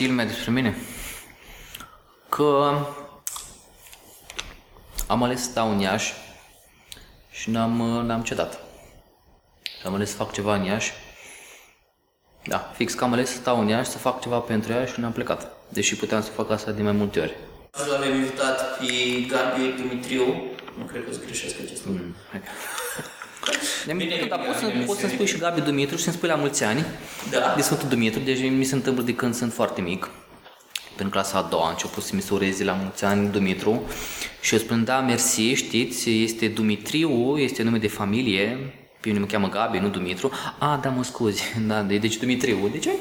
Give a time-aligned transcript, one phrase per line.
[0.00, 0.76] știi lumea despre mine?
[2.28, 2.76] Că
[5.06, 6.12] am ales să stau în Iași
[7.30, 7.72] și n-am,
[8.06, 8.60] n-am cedat.
[9.84, 10.92] Am ales să fac ceva în Iași.
[12.44, 15.00] Da, fix că am ales să stau în Iași, să fac ceva pentru Iași și
[15.00, 15.52] n-am plecat.
[15.68, 17.36] Deși puteam să fac asta de mai multe ori.
[17.70, 18.86] Astăzi l-avem invitat pe
[19.26, 20.24] Gabi Dumitriu.
[20.78, 22.02] Nu cred că o să greșesc acest lucru.
[22.02, 22.40] Mm, hai.
[23.86, 25.16] Bine, Bine, dar poți, să, bine, poți să bine.
[25.18, 26.84] spui și Gabi Dumitru și să-mi spui la mulți ani
[27.30, 27.52] Da?
[27.56, 30.08] de Sfântul Dumitru, deci mi se întâmplă de când sunt foarte mic.
[30.96, 33.82] În clasa a doua a început să mi se ureze la mulți ani Dumitru
[34.40, 39.26] și eu spun, da, mersi, știți, este Dumitriu, este nume de familie, pe mine mă
[39.26, 40.30] cheamă Gabi, nu Dumitru.
[40.58, 43.00] A, da, mă scuzi, da, de- deci Dumitriu, deci ok.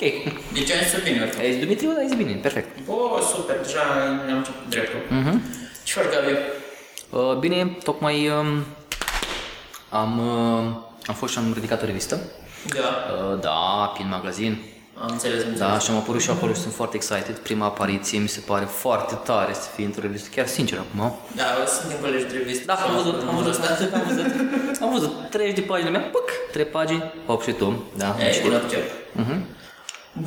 [0.53, 1.39] Deci ai să bine, oricum.
[1.39, 2.67] Ai zis Dumitriu, da, ai zis bine, perfect.
[2.85, 2.93] Bă,
[3.35, 3.81] super, deja
[4.25, 4.99] ne-am început dreptul.
[5.17, 5.41] Mhm.
[5.83, 6.31] Ce faci, Gabi?
[7.09, 8.63] Uh, bine, tocmai um,
[9.89, 10.63] am, uh,
[11.07, 12.19] am fost și am ridicat o revistă.
[12.73, 12.79] Da,
[13.33, 14.61] Uh, da, prin magazin.
[15.01, 15.83] am înțeles, am Da, înțeles.
[15.83, 17.37] și am apărut și acolo și sunt foarte excited.
[17.37, 21.15] Prima apariție mi se pare foarte tare să fie într-o revistă, chiar sincer acum.
[21.35, 22.63] Da, suntem colegi de revistă.
[22.65, 23.83] Da, am văzut, am văzut, asta.
[23.93, 24.25] am văzut,
[24.81, 28.31] am văzut 30 de pagini mea, puc, 3 pagini, hop și tu, da, am E,
[28.31, 28.41] citit.
[28.49, 28.83] din obicei.
[29.11, 29.45] Mhm.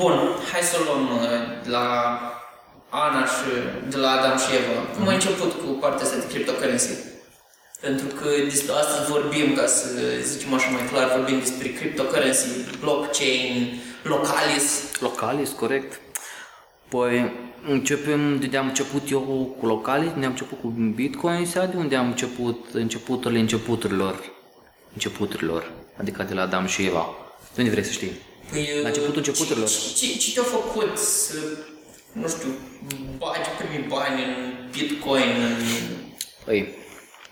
[0.00, 0.12] Bun,
[0.52, 1.22] hai să o luăm uh,
[1.64, 1.86] de la
[2.88, 3.48] Ana și
[3.88, 4.76] de la Adam și Eva.
[4.98, 6.94] Cum ai început cu partea asta de cryptocurrency?
[7.82, 9.88] Pentru că despre astăzi vorbim, ca să
[10.22, 12.46] zicem așa mai clar, vorbim despre cryptocurrency,
[12.80, 14.66] blockchain, localis.
[15.00, 16.00] Localis, corect.
[16.88, 17.32] Păi,
[17.68, 21.66] începem de unde am început eu cu Localis, de unde am început cu Bitcoin sau
[21.66, 24.32] de unde am început începuturile începuturilor,
[24.92, 27.06] începuturilor, adică de la Adam și Eva.
[27.54, 28.12] De unde vrei să știi?
[28.50, 29.68] Păi, La începutul începuturilor.
[29.68, 31.34] Ce, ce, ce te-a făcut să,
[32.12, 32.48] nu știu,
[33.18, 34.34] bagi primii bani în
[34.70, 35.64] Bitcoin, în...
[36.44, 36.80] Păi,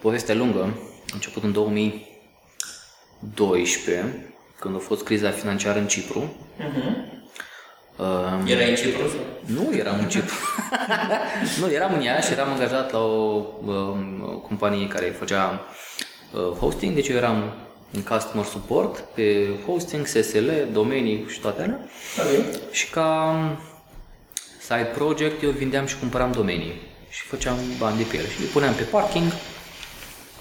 [0.01, 0.73] povestea lungă, a
[1.12, 6.33] început în 2012, când a fost criza financiară în Cipru.
[6.58, 6.95] Uh-huh.
[7.97, 8.07] Uh,
[8.47, 9.08] Era în Cipru?
[9.08, 9.19] sau?
[9.47, 10.35] nu eram în Cipru.
[11.61, 15.64] nu, eram în Iași, eram angajat la o, um, o companie care făcea
[16.33, 17.53] uh, hosting, deci eu eram
[17.92, 21.79] în customer support pe hosting, SSL, domenii și toate alea.
[22.19, 22.27] Ok.
[22.73, 23.35] Și ca
[24.61, 26.73] side project eu vindeam și cumpăram domenii
[27.08, 29.33] și făceam bani de pe ele și le puneam pe parking.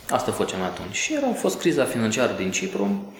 [0.09, 0.95] Asta făceam atunci.
[0.95, 3.13] Și era a fost criza financiară din Cipru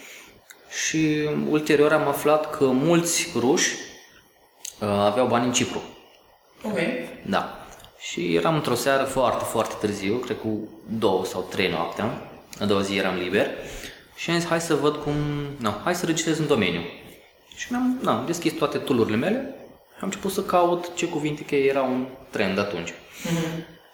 [0.69, 3.73] și ulterior am aflat că mulți ruși
[4.79, 5.81] uh, aveau bani în Cipru.
[6.63, 6.77] Ok.
[7.25, 7.67] Da.
[7.99, 12.31] Și eram într-o seară foarte, foarte târziu, cred cu două sau trei noaptea.
[12.59, 13.47] A doua zi eram liber.
[14.15, 15.13] Și am zis, hai să văd cum...
[15.57, 16.81] Nu, hai să registrez în domeniu.
[17.55, 19.55] Și mi-am na, am deschis toate tool mele
[19.87, 22.93] și am început să caut ce cuvinte cheie erau un trend atunci.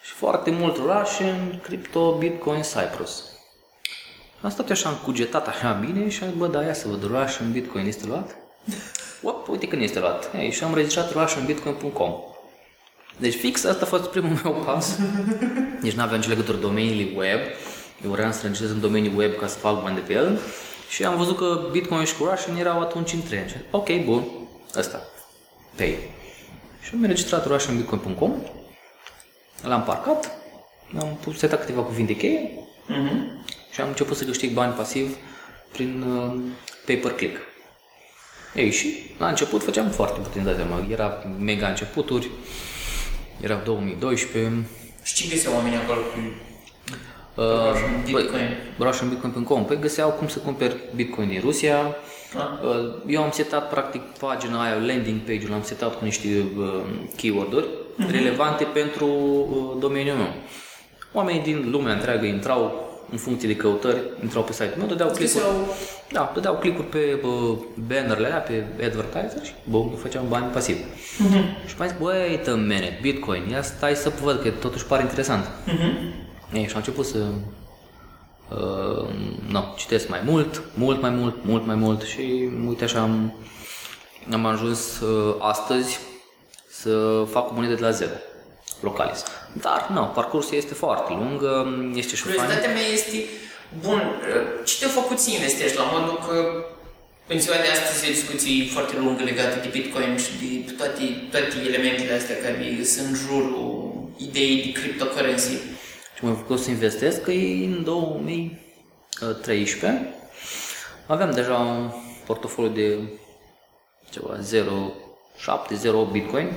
[0.05, 3.23] Și foarte mult Russian, Crypto, Bitcoin, Cyprus.
[4.41, 7.51] Am stat așa încugetat așa bine și am zis, bă, da, ia să văd, Russian,
[7.51, 8.35] Bitcoin este luat?
[9.21, 10.29] Op, uite când este luat.
[10.35, 12.13] Ei, și am registrat russianbitcoin.com.
[13.17, 14.99] Deci fix asta a fost primul meu pas.
[15.81, 17.39] Deci nu aveam nicio legătură domeniile web.
[18.03, 20.39] Eu vreau să registrez în domeniul web ca să fac bani de pe el.
[20.89, 23.49] Și am văzut că Bitcoin și cu Russian erau atunci în trend.
[23.49, 24.23] Și, Ok, bun,
[24.77, 25.01] ăsta.
[25.75, 25.97] Pay.
[26.81, 28.31] Și am înregistrat russianbitcoin.com.
[29.65, 30.31] L-am parcat.
[30.99, 32.49] Am pus setat câteva cuvinte cheie.
[32.87, 33.45] Mhm.
[33.71, 35.17] Și am început să câștig bani pasiv
[35.71, 36.33] prin uh,
[36.85, 37.37] pay-per-click.
[38.55, 42.29] Ei, și la început făceam foarte puțin, dați seama, era mega începuturi,
[43.41, 44.65] era 2012,
[45.03, 46.19] Și ce găseau oamenii acolo cu
[47.41, 48.57] uh, Russian Bitcoin?
[48.79, 51.95] russianbitcoin.com, păi găseau cum să cumperi Bitcoin din Rusia,
[52.37, 52.67] Ah.
[52.67, 56.27] Uh, eu am setat practic pagina aia, landing page-ul, am setat cu niște
[56.57, 56.81] uh,
[57.15, 60.33] keyword-uri relevante pentru uh, domeniul meu.
[61.13, 65.43] Oamenii din lumea întreagă intrau în funcție de căutări, intrau pe site-ul meu, dădeau click-uri,
[65.43, 65.75] Găseau-
[66.11, 67.57] da, dădeau click-uri pe uh,
[67.87, 70.77] bannerele alea, pe advertiser și bum, eu făceam bani pasiv.
[71.65, 75.45] Și mai zic, wait a minute, Bitcoin, ia stai să văd că totuși pare interesant.
[76.53, 77.17] Ei, și am început să
[78.49, 79.07] uh,
[79.49, 83.33] no, citesc mai mult, mult mai mult, mult mai mult și uite așa am,
[84.31, 85.99] am ajuns uh, astăzi
[86.81, 88.11] să fac o monedă de la zero,
[88.79, 89.23] localis.
[89.53, 92.35] Dar, nu, parcursul este foarte lung, uh, este și fain.
[92.35, 93.23] Curiozitatea mea este,
[93.85, 94.01] bun,
[94.63, 96.65] ce te-a făcut să investești la modul că
[97.27, 101.55] în ziua de astăzi e discuții foarte lungă legate de Bitcoin și de toate, toate
[101.67, 105.57] elementele astea care sunt în jurul ideii de cryptocurrency.
[106.15, 110.13] Ce m-a făcut să investesc, că e în 2013
[111.07, 111.91] aveam deja un
[112.25, 112.97] portofoliu de
[114.09, 114.37] ceva
[115.37, 116.51] 0,7-0,8 Bitcoin.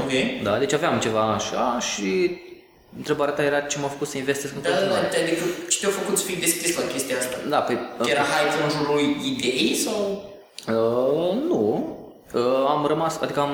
[0.00, 0.42] Ok.
[0.42, 2.36] Da, deci aveam ceva așa și
[2.96, 5.08] întrebarea ta era ce m-a făcut să investesc în Da, da, continuare.
[5.12, 7.36] da, adică ce te-a făcut să fii deschis la chestia asta?
[7.48, 7.78] Da, păi...
[8.04, 10.30] Era hype în jurul ideii sau?
[10.68, 11.96] Uh, nu.
[12.32, 13.52] Uh, am rămas, adică am,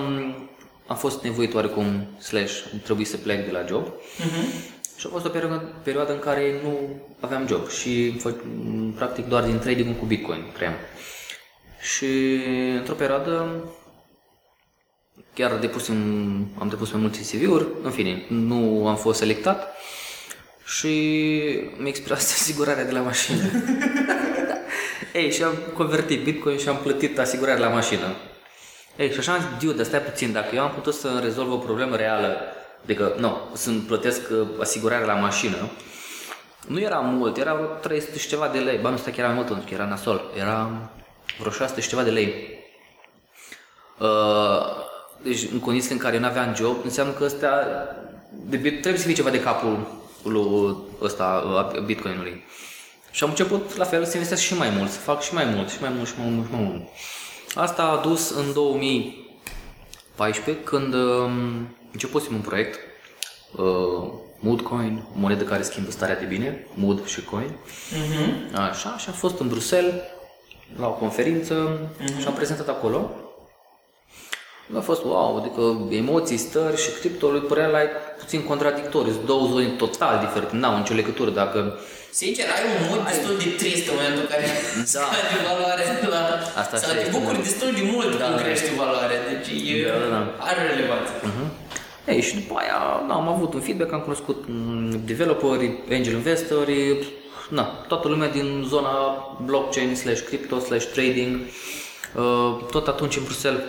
[0.86, 3.86] am fost nevoit oarecum, slash, trebuie să plec de la job.
[4.18, 4.46] Mhm.
[4.96, 6.78] Și a fost o perioadă, perioadă în care nu
[7.20, 8.34] aveam job și fă,
[8.96, 10.72] practic doar din trading cu Bitcoin cream.
[11.80, 12.06] Și
[12.78, 13.64] într-o perioadă
[15.38, 15.96] chiar depusem,
[16.58, 19.76] am depus mai multe CV-uri, în fine, nu am fost selectat
[20.64, 20.88] și
[21.76, 23.42] mi-a expirat asigurarea de la mașină.
[25.20, 28.14] Ei, și am convertit Bitcoin și am plătit asigurarea la mașină.
[28.96, 31.56] Ei, și așa am zis, dude, stai puțin, dacă eu am putut să rezolv o
[31.56, 32.36] problemă reală,
[32.84, 35.70] adică, nu, să-mi plătesc uh, asigurarea la mașină,
[36.66, 39.28] nu era mult, era vreo 300 și ceva de lei, ba nu, stai că era
[39.28, 40.90] mai mult pentru că era nasol, era
[41.38, 42.56] vreo 600 și ceva de lei.
[43.98, 44.86] Uh,
[45.22, 47.66] deci în condiții în care eu nu aveam job, înseamnă că ăstea,
[48.30, 49.86] de, trebuie să fie ceva de capul
[50.22, 52.44] lui ăsta, a Bitcoinului.
[53.10, 55.70] Și am început la fel să investesc și mai mult, să fac și mai mult,
[55.70, 56.82] și mai mult, și mai mult, și mai mult.
[57.54, 62.78] Asta a dus în 2014, când um, începusem un proiect,
[63.56, 64.08] uh,
[64.40, 67.50] Moodcoin, o monedă care schimbă starea de bine, Mood și Coin.
[67.90, 68.56] Mhm.
[68.56, 69.94] Așa, și am fost în Bruxelles
[70.76, 71.80] la o conferință
[72.20, 73.10] și am prezentat acolo.
[74.76, 75.62] A fost wow, adică
[76.02, 77.78] emoții, stări și cripto lui părea la
[78.18, 81.78] puțin contradictoriu, sunt două zone total diferite, n-au nicio legătură dacă
[82.10, 84.44] Sincer, ai un mod destul de trist în momentul în care
[84.76, 84.84] Da.
[84.92, 86.22] scade valoarea de la...
[86.62, 87.46] Asta sau așa te este, bucuri da.
[87.48, 88.42] destul de mult Da, când da.
[88.42, 90.20] crește valoarea, deci e, Da, da, da.
[90.48, 91.10] are relevanță.
[92.12, 92.78] Ei, și după aia
[93.08, 95.66] na, am avut un feedback, am cunoscut mm, developeri,
[95.96, 96.78] angel investori,
[97.58, 98.92] na, toată lumea din zona
[99.48, 101.32] blockchain slash crypto slash trading.
[102.14, 103.62] Uh, Tot atunci în Bruxelles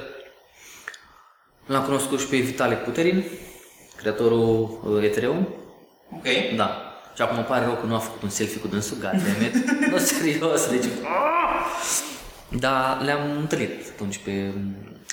[1.70, 3.24] l-am cunoscut și pe Vitalik Buterin,
[3.96, 5.48] creatorul uh, Ethereum.
[6.16, 6.26] Ok.
[6.56, 6.84] Da.
[7.16, 9.54] Și acum îmi pare rău că nu a făcut un selfie cu dânsul, goddammit.
[9.92, 10.86] nu, serios, deci...
[12.60, 14.54] Dar le-am întâlnit atunci pe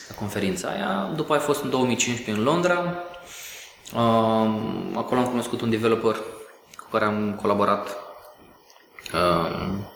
[0.09, 1.13] la conferința aia.
[1.17, 2.95] După aia a fost în 2015 în Londra.
[3.95, 6.15] Um, acolo am cunoscut un developer
[6.77, 7.97] cu care am colaborat
[9.15, 9.87] um,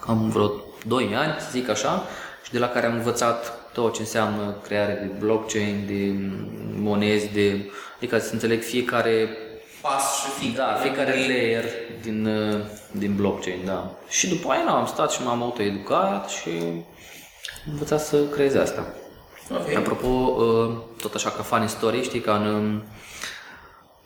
[0.00, 0.52] cam vreo
[0.86, 2.02] 2 ani, să zic așa,
[2.44, 6.14] și de la care am învățat tot ce înseamnă creare de blockchain, de
[6.80, 9.28] monezi, de, adică să înțeleg fiecare
[9.80, 10.56] Pas și fică.
[10.56, 11.64] da, fiecare layer
[12.02, 12.60] din, uh,
[12.90, 13.90] din blockchain, da.
[14.08, 16.48] Și după aia na, am stat și m-am autoeducat și
[17.66, 18.94] am învățat să creez asta.
[19.50, 19.76] Ok.
[19.76, 22.82] Apropo, uh, tot așa ca funny story, știi, ca în um,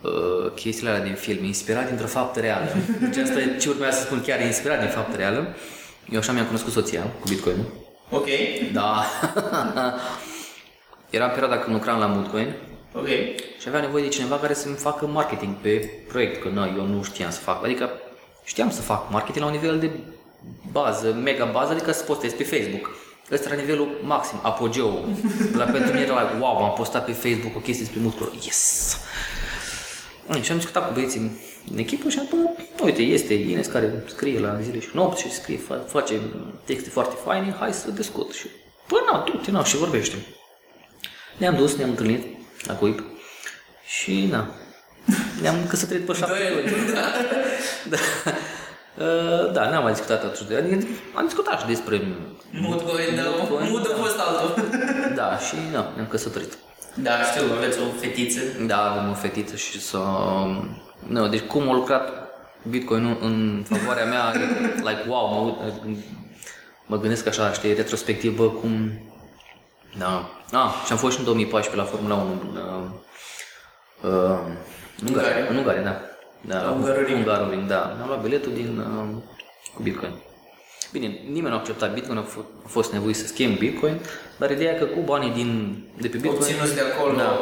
[0.01, 2.67] uh, chestiile alea din film, inspirat dintr-o faptă reală.
[3.01, 5.55] Deci asta e ce urmează să spun, chiar e inspirat din faptă reală.
[6.11, 7.57] Eu așa mi-am cunoscut soția cu Bitcoin.
[8.11, 8.27] Ok.
[8.73, 9.05] Da.
[11.11, 12.55] Era în perioada când lucram la Moodcoin
[12.95, 13.07] Ok.
[13.59, 17.03] și aveam nevoie de cineva care să-mi facă marketing pe proiect, că na, eu nu
[17.03, 17.65] știam să fac.
[17.65, 17.91] Adică
[18.45, 19.91] știam să fac marketing la un nivel de
[20.73, 22.91] bază, mega bază, adică să postez pe Facebook.
[23.33, 25.05] Ăsta era nivelul maxim, apogeu.
[25.55, 28.33] La pentru mine era like, wow, am postat pe Facebook o chestie despre muscul.
[28.45, 28.97] Yes!
[30.29, 31.41] Ai, Și am discutat cu băieții
[31.73, 32.39] în echipă și am spus,
[32.85, 36.21] uite, este Ines care scrie la zile și nopți și scrie, fa- face
[36.65, 38.33] texte foarte faine, hai să discut.
[38.33, 38.47] Și,
[38.87, 40.15] păi, na, du-te, na, și vorbește.
[41.37, 42.23] Ne-am dus, ne-am întâlnit
[42.67, 43.03] la cuib
[43.87, 44.51] și, na,
[45.41, 46.55] ne-am căsătorit pe șapte Doi ani.
[46.55, 46.93] luni.
[47.93, 47.99] da.
[49.05, 50.49] Uh, da, n-am mai discutat atunci.
[50.49, 52.03] de- Adică am discutat și despre...
[52.51, 53.23] Mood going, da.
[53.23, 54.65] Moodcoin, Mood a fost altul.
[55.15, 56.53] Da, și da, ne-am căsătorit.
[56.95, 58.41] Da, știu, aveți o fetiță.
[58.67, 59.99] Da, avem o fetiță și să...
[61.09, 62.13] Nu, deci cum a lucrat
[62.69, 66.05] Bitcoin în favoarea mea, e like, wow, mă, uit-
[66.87, 69.01] mă gândesc așa, știi, retrospectiv, bă, cum...
[69.99, 70.31] Da.
[70.53, 72.85] Ah, și am fost și în 2014 la Formula 1 în, uh,
[74.13, 74.39] uh,
[75.01, 75.29] în Ungaria.
[75.29, 75.47] Ungaria.
[75.51, 76.01] În Ungaria, da.
[76.41, 77.17] Da, La Hungaroring.
[77.17, 77.95] Hungaroring, da.
[77.97, 79.23] Mi-am luat biletul din, uh,
[79.75, 80.13] cu Bitcoin.
[80.93, 84.01] Bine, nimeni nu a acceptat Bitcoin, a f- a fost nevoit să schimb Bitcoin,
[84.39, 86.41] dar ideea e că cu banii din, de pe Bitcoin...
[86.43, 87.17] Obținuți de acolo.
[87.17, 87.39] Da.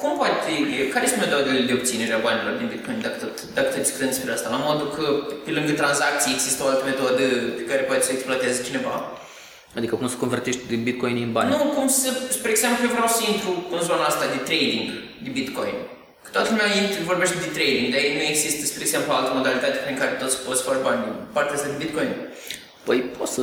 [0.00, 0.52] Cum poate,
[0.94, 4.32] care sunt metodele de obținere a banilor din Bitcoin, dacă tot, dacă tot discutăm despre
[4.32, 4.54] asta?
[4.54, 5.04] La modul că
[5.46, 7.24] pe lângă tranzacții există o altă metodă
[7.58, 8.94] pe care poate să o exploateze cineva?
[9.78, 11.50] Adică cum să convertești din Bitcoin în bani.
[11.54, 14.88] Nu, cum să, spre exemplu, eu vreau să intru în zona asta de trading
[15.24, 15.76] de Bitcoin.
[16.24, 19.96] Că toată lumea intru, vorbește de trading, dar nu există, spre exemplu, altă modalitate prin
[20.00, 22.10] care tot să poți să faci bani din partea asta de Bitcoin.
[22.86, 23.42] Păi poți să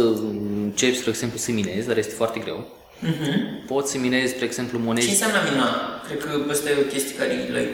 [0.67, 2.60] începi, spre exemplu, să minezi, dar este foarte greu.
[3.03, 3.65] Mhm.
[3.65, 5.67] Poți să minezi, spre exemplu, Ce monezi înseamnă a mina?
[6.07, 7.74] Cred că asta e o chestie care e, like,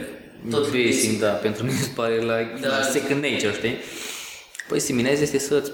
[0.49, 2.67] tot basic, da, pentru mine se pare like Da.
[2.67, 2.81] da.
[2.81, 3.77] second nature, știi?
[4.67, 5.71] Păi să minezi este să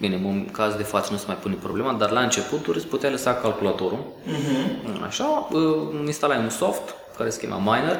[0.00, 3.10] Bine, în caz de față nu se mai pune problema, dar la începuturi îți putea
[3.10, 4.06] lăsa calculatorul.
[4.24, 5.02] Mhm.
[5.02, 7.98] Așa, uh, instalai un soft care se chema Miner,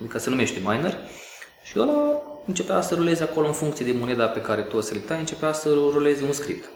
[0.00, 0.98] adică se numește Miner,
[1.62, 5.18] și ăla începea să ruleze acolo în funcție de moneda pe care tu o selectai,
[5.18, 6.68] începea să ruleze un script.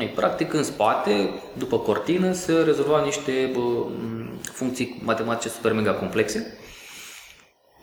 [0.00, 5.92] Ei, practic în spate, după cortină, se rezolva niște bă, m, funcții matematice super mega
[5.92, 6.58] complexe.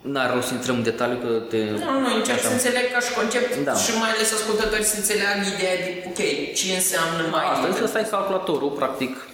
[0.02, 1.58] N-are rost să intrăm în detaliu că te...
[1.64, 3.74] Nu, nu, încerc să înțeleg ca și concept Da.
[3.74, 6.20] și mai ales ascultătorii să înțeleagă ideea de, ok,
[6.56, 7.44] ce înseamnă mai...
[7.52, 9.28] Asta este să ai calculatorul, practic,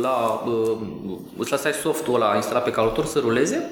[0.00, 0.78] la, uh,
[1.38, 3.70] îți lăsai softul ăla instalat pe calculator să ruleze,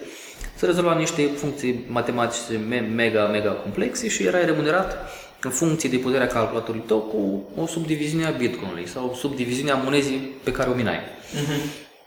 [0.54, 4.96] să rezolva niște funcții matematice me- mega, mega complexe și erai remunerat
[5.40, 10.52] în funcție de puterea calculatorului tău cu o subdiviziune a bitcoinului sau subdiviziunea monezii pe
[10.52, 10.98] care o minai.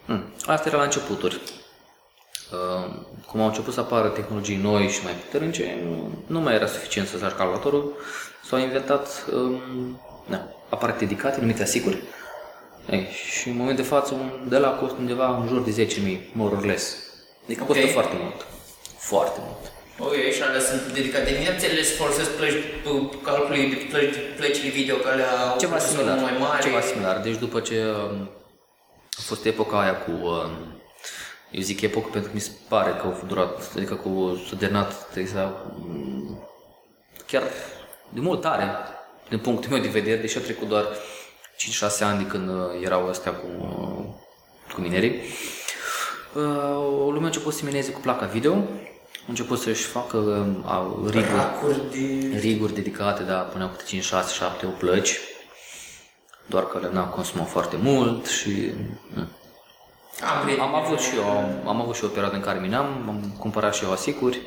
[0.05, 0.23] Mm.
[0.45, 1.39] Asta era la începuturi.
[2.51, 2.95] Uh,
[3.25, 7.07] cum au început să apară tehnologii noi și mai puternice, nu, nu mai era suficient
[7.07, 7.93] să faci calculatorul.
[8.45, 12.03] S-au inventat um, na, aparate dedicate numite asiguri.
[12.91, 13.07] Ei,
[13.39, 16.55] și în moment de față, un, de la costă undeva în jur de 10.000, more
[16.55, 16.95] or less.
[17.45, 17.91] Adică costă Ok.
[17.91, 18.45] foarte mult.
[18.97, 19.71] Foarte mult.
[20.01, 21.31] Ok, și alea sunt dedicate.
[21.31, 22.53] Bineînțeles, folosesc plăci,
[23.23, 26.31] calculii de plăci, plăcile video care au Ceva procesorul similar.
[26.31, 26.63] mai mare.
[26.63, 27.17] Ceva similar.
[27.19, 28.29] Deci după ce um,
[29.11, 30.11] a fost epoca aia cu...
[30.11, 30.81] Um,
[31.51, 35.65] eu zic epocă pentru că mi se pare că au durat, adică cu sudernat, exact,
[35.65, 36.47] um,
[37.27, 37.43] chiar
[38.09, 38.69] de mult tare,
[39.29, 40.85] din punctul meu de vedere, deși a trecut doar
[41.57, 45.21] 5-6 ani de când uh, erau astea cu, uh, cu minerii.
[46.33, 48.88] Uh, o lume a început să mineze cu placa video, a
[49.29, 52.37] început să-și facă uh, riguri, Racuri de...
[52.37, 55.17] riguri dedicate, da, puneau câte 5, 6, 7, 8 plăci,
[56.45, 58.71] doar că le n-au consumat foarte mult și...
[59.15, 59.27] mm.
[60.21, 61.27] Am, prieteni Am avut și eu,
[61.67, 64.39] am avut și eu o perioadă în care minam, am cumpărat și eu asiguri,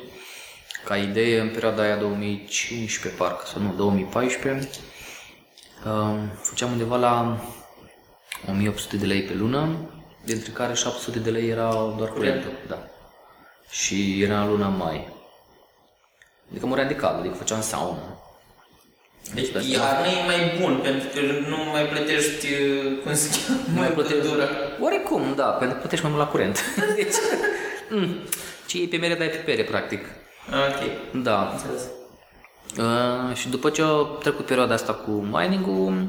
[0.85, 4.69] ca idee, în perioada aia 2015 parcă, sau nu, 2014,
[5.85, 7.37] uh, făceam undeva la
[8.49, 9.89] 1800 de lei pe lună,
[10.25, 12.87] dintre care 700 de lei era doar curentul, da.
[13.81, 15.07] Și era în luna mai.
[16.51, 18.17] Adică muream de cald, adică făceam saună.
[19.33, 23.59] Deci Da, iarna e mai bun, pentru că nu mai plătești, uh, cum se cheamă,
[23.79, 24.49] mai plătești- dură.
[24.81, 26.59] Oricum, da, pentru că plătești mai mult la curent.
[26.95, 27.13] deci,
[27.91, 28.15] mm,
[28.67, 30.05] ce e pe mere, dai pe pere, practic.
[30.47, 30.81] Ok,
[31.23, 31.49] Da.
[31.51, 31.81] înțeles.
[32.77, 33.87] Uh, și după ce a
[34.19, 36.07] trecut perioada asta cu mining-ul,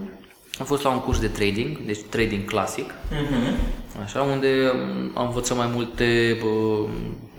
[0.59, 3.57] am fost la un curs de trading, deci trading clasic, Mhm.
[4.05, 6.89] așa, unde um, am învățat mai multe uh,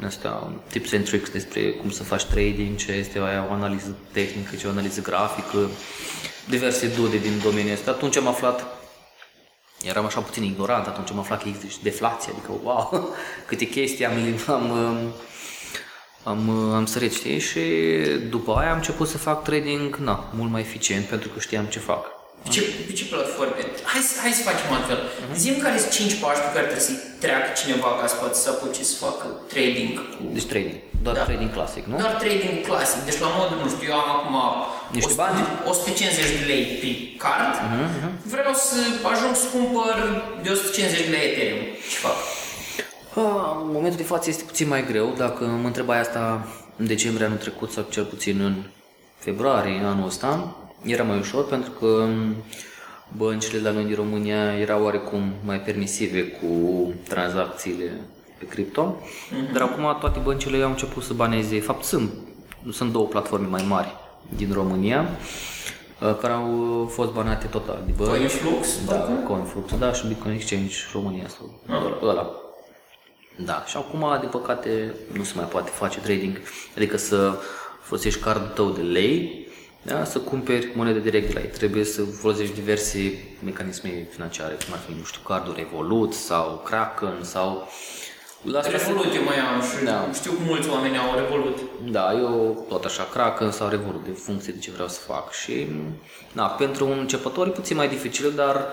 [0.05, 4.55] astea, tips and tricks despre cum să faci trading, ce este aia, o analiză tehnică,
[4.55, 5.57] ce o analiză grafică,
[6.49, 7.91] diverse dude din domeniul ăsta.
[7.91, 8.65] Atunci am aflat
[9.83, 13.09] Eram așa puțin ignorant atunci, am aflat că există și deflație, adică wow,
[13.47, 14.13] câte chestii am,
[14.47, 14.97] am, um,
[16.23, 17.39] am, am sărit, știi?
[17.39, 17.59] Și
[18.29, 21.79] după aia am început să fac trading, na, mult mai eficient pentru că știam ce
[21.79, 22.05] fac.
[22.45, 23.53] Pe ce, pe ce platforme?
[23.93, 24.99] Hai, să- hai să facem altfel.
[25.05, 25.35] Mhm.
[25.43, 28.47] Zim care sunt 5 pași pe care trebuie să-i treacă cineva ca să poată să
[28.53, 30.21] apuce să facă trading cu...
[30.37, 31.23] Deci trading, doar Da.
[31.29, 31.95] trading clasic, nu?
[32.03, 32.99] Doar trading clasic.
[33.09, 34.35] Deci la modul, nu știu, eu am acum
[34.97, 35.37] Niște 100 bani.
[35.71, 36.89] 150 de lei pe
[37.23, 37.53] card.
[38.33, 38.77] Vreau să
[39.13, 39.95] ajung să cumpăr
[40.43, 41.63] de 150 de lei Ethereum.
[41.91, 42.17] Ce fac?
[43.23, 46.47] Ah, În momentul de față este puțin mai greu, dacă mă întrebai asta
[46.81, 48.55] în decembrie anul trecut sau cel puțin în
[49.17, 52.35] februarie anul ăsta, era mai ușor pentru că m,
[53.17, 56.47] băncile la noi din România erau oarecum mai permisive cu
[57.07, 58.01] tranzacțiile
[58.39, 58.95] pe cripto,
[59.53, 62.11] dar acum toate băncile au început să baneze, de fapt sunt,
[62.71, 63.95] sunt două platforme mai mari
[64.35, 65.09] din România
[66.01, 68.09] uh, care au fost banate total de bănci.
[68.09, 68.85] Coinflux?
[68.85, 68.95] Da,
[69.27, 72.29] Coinflux, da, și Bitcoin Exchange România sau ăla- ăla.
[73.37, 76.37] Da, și acum, din păcate, nu se mai poate face trading,
[76.75, 77.37] adică să
[77.81, 79.44] folosești cardul tău de lei,
[79.85, 81.47] da, să cumperi monede direct de la ei.
[81.47, 87.17] Trebuie să folosești diverse mecanisme financiare, cum ar fi, nu știu, cardul Revolut sau Kraken
[87.21, 87.69] sau...
[88.41, 90.09] La asta se- Revolut eu mai am și Da.
[90.13, 91.57] știu că mulți oameni au Revolut.
[91.91, 95.33] da, eu tot așa, Kraken sau Revolut, de funcție de ce vreau să fac.
[95.33, 95.67] Și,
[96.33, 98.65] da, pentru un începător e puțin mai dificil, dar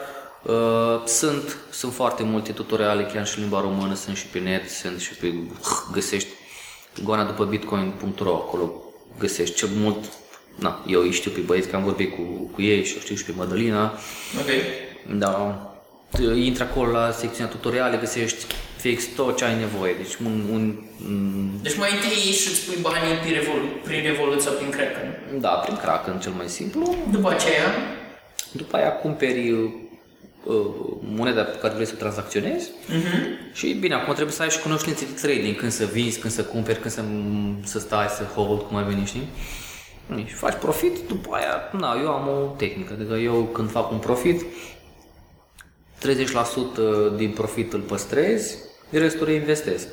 [0.42, 4.70] uh, sunt, sunt foarte multe tutoriale, chiar și în limba română, sunt și pe net,
[4.70, 5.34] sunt și pe,
[5.92, 6.28] găsești
[7.04, 8.72] goana după bitcoin.ro, acolo
[9.18, 10.04] găsești cel mult,
[10.58, 12.22] na, eu îi știu pe băieți că am vorbit cu,
[12.54, 13.84] cu ei și o știu și pe Madalina,
[14.40, 14.50] Ok.
[15.18, 15.66] da,
[16.16, 18.46] T- intri acolo la secțiunea tutoriale, găsești
[18.78, 20.74] fix tot ce ai nevoie, deci un, un,
[21.06, 24.70] un Deci mai întâi ieși și îți pui banii prin Revolut, prin Revolut sau prin
[24.70, 25.38] Kraken.
[25.40, 27.68] da, prin Kraken cel mai simplu, După aceea,
[28.52, 29.70] După aia cumperi uh,
[30.44, 30.64] uh,
[31.16, 33.52] moneda pe care vrei să o tranzacționezi uh-huh.
[33.52, 36.42] și bine, acum trebuie să ai și cunoștințe de trading, când să vinzi, când să
[36.44, 37.02] cumperi, când să,
[37.64, 39.28] să stai, să hold, cum ai venit, știi?
[40.26, 43.98] Și faci profit, după aia, na, eu am o tehnică, adică eu când fac un
[43.98, 44.44] profit,
[46.00, 46.04] 30%
[47.16, 48.56] din profit îl păstrez,
[48.90, 49.88] restul reinvestesc.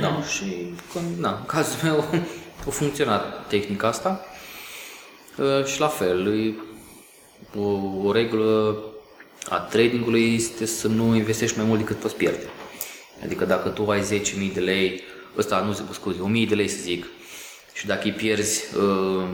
[0.00, 1.98] Da, și când, na, în cazul meu
[2.66, 4.20] a funcționat tehnica asta
[5.38, 6.56] Uh, și la fel, îi-
[7.58, 7.62] o,
[8.04, 8.78] o regulă
[9.48, 12.48] a tradingului este să nu investești mai mult decât poți pierde.
[13.24, 14.00] Adică dacă tu ai
[14.48, 15.02] 10.000 de lei,
[15.38, 17.06] ăsta nu zic, scuze, 1.000 de lei să zic,
[17.78, 19.24] și dacă îi pierzi, uh,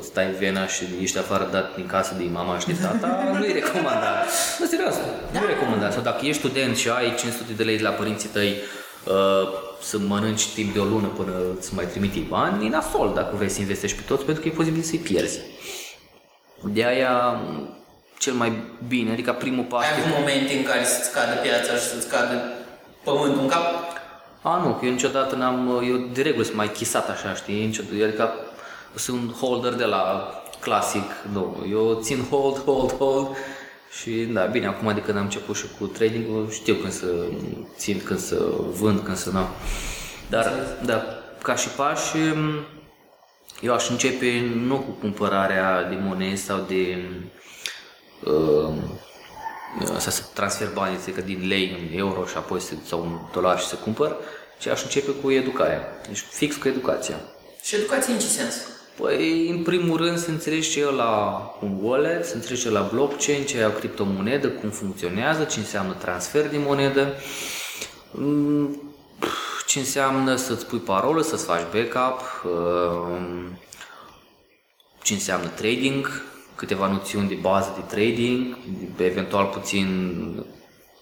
[0.00, 3.44] stai în vena și ești afară dat din casă de mama și de tata, nu
[3.44, 4.26] e recomandat.
[4.58, 4.94] Nu, serios,
[5.32, 5.92] nu e recomandat.
[5.92, 8.56] Sau dacă ești student și ai 500 de lei de la părinții tăi
[9.04, 9.48] uh,
[9.82, 13.48] să mănânci timp de o lună până îți mai trimite bani, e nasol dacă vrei
[13.48, 15.40] să investești pe toți, pentru că e posibil să-i pierzi.
[16.62, 17.40] De aia
[18.18, 18.52] cel mai
[18.88, 19.82] bine, adică primul pas...
[19.82, 22.52] Ai avut momente în care să-ți cadă piața și să-ți cadă
[23.04, 23.91] pământul în cap?
[24.42, 28.32] A, nu, eu niciodată n-am, eu de regulă sunt mai chisat așa, știi, niciodată, adică
[28.94, 30.28] sunt un holder de la
[30.60, 33.36] clasic, nu, eu țin hold, hold, hold
[34.00, 37.06] și da, bine, acum adică n-am început și cu trading știu când să
[37.76, 38.44] țin, când să
[38.78, 39.46] vând, când să nu.
[40.28, 40.52] Dar,
[40.84, 41.04] da,
[41.42, 42.16] ca și pași,
[43.60, 46.98] eu aș începe nu cu cumpărarea de monezi sau de
[48.24, 48.74] uh,
[49.98, 53.58] să, să transfer banii adică din lei în euro și apoi să, sau în dolar
[53.58, 54.16] și să cumpăr,
[54.58, 56.00] ci aș începe cu educarea.
[56.08, 57.16] Deci fix cu educația.
[57.62, 58.54] Și educație în ce sens?
[59.00, 62.70] Păi, în primul rând, să înțelegi ce e la un wallet, să înțelegi ce e
[62.70, 67.14] la blockchain, ce e o criptomonedă, cum funcționează, ce înseamnă transfer de monedă,
[68.10, 68.94] mm,
[69.66, 73.58] ce înseamnă să-ți pui parolă, să-ți faci backup, um,
[75.02, 76.22] ce înseamnă trading,
[76.62, 78.56] câteva noțiuni de bază de trading,
[78.96, 79.86] eventual puțin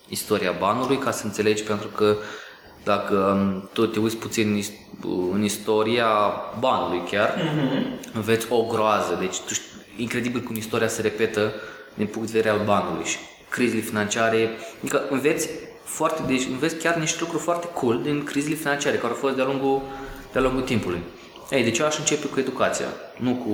[0.09, 2.17] istoria banului ca să înțelegi pentru că
[2.85, 4.64] dacă um, tu te uiți puțin
[5.33, 6.07] în istoria
[6.59, 8.12] banului chiar, mm-hmm.
[8.14, 9.17] înveți o groază.
[9.19, 11.52] Deci tu știi, incredibil cum istoria se repetă
[11.95, 13.17] din punct de vedere al banului și
[13.49, 14.50] crizele financiare.
[14.81, 15.49] Adică înveți
[15.85, 19.45] foarte, deci înveți chiar niște lucruri foarte cool din crizele financiare care au fost de-a
[19.45, 19.83] lungul,
[20.33, 21.02] de-a lungul timpului.
[21.50, 22.87] Ei, deci eu aș începe cu educația,
[23.17, 23.53] nu cu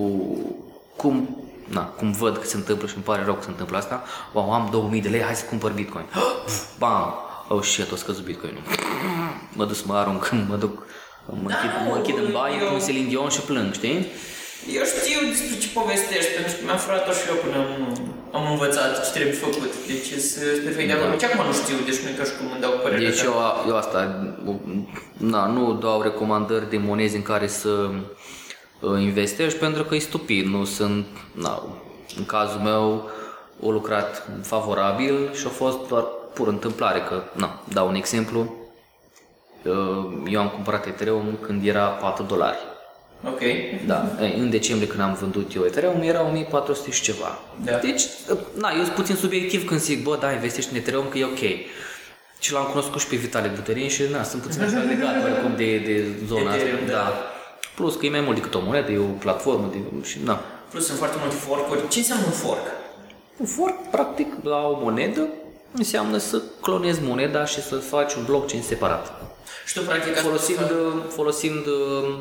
[0.96, 4.04] cum na, cum văd că se întâmplă și îmi pare rău că se întâmplă asta,
[4.32, 6.06] wow, am 2000 de lei, hai să cumpăr Bitcoin.
[6.80, 7.14] Bam!
[7.48, 8.62] Oh shit, o scăzut Bitcoin-ul.
[9.52, 10.86] Mă duc să mă arunc, mă duc,
[11.26, 12.68] mă închid, da, mă închid în baie eu...
[12.72, 14.06] cu Celine Dion și plâng, știi?
[14.76, 17.72] Eu știu despre ce povestești, pentru că mi-am furat-o și eu până am,
[18.38, 19.72] am învățat ce trebuie făcut.
[19.90, 21.10] Deci sunt perfect de acord.
[21.12, 23.04] Nici acum nu știu, deci nu e ca și cum îmi dau părere.
[23.08, 23.34] Deci eu,
[23.70, 23.98] eu asta,
[25.32, 27.72] na, nu dau recomandări de monezi în care să
[28.98, 31.62] investești pentru că e stupid, nu sunt, na,
[32.16, 33.10] în cazul meu,
[33.60, 38.54] o lucrat favorabil și a fost doar pur întâmplare, că, na, dau un exemplu,
[40.28, 42.58] eu am cumpărat Ethereum când era 4 dolari.
[43.24, 43.40] Ok.
[43.86, 47.38] Da, în decembrie când am vândut eu Ethereum era 1400 și ceva.
[47.64, 47.76] Da.
[47.76, 48.02] Deci,
[48.58, 51.42] na, eu sunt puțin subiectiv când zic, bă, da, investești în Ethereum că e ok.
[52.40, 55.78] Și l-am cunoscut și pe Vitale Buterin și na, sunt puțin așa legat oricum de,
[55.78, 56.92] de zona Ethereum, asta.
[56.92, 56.92] Da.
[56.92, 57.35] da.
[57.76, 60.40] Plus că e mai mult decât o monedă, e o platformă de, și na.
[60.70, 61.88] Plus sunt foarte multe fork-uri.
[61.88, 62.66] Ce înseamnă un fork?
[63.36, 65.28] Un fork, practic, la o monedă
[65.72, 69.12] înseamnă să clonezi moneda și să faci un blockchain separat.
[69.66, 70.72] Și tu, practic, folosind,
[71.08, 72.18] folosind uh,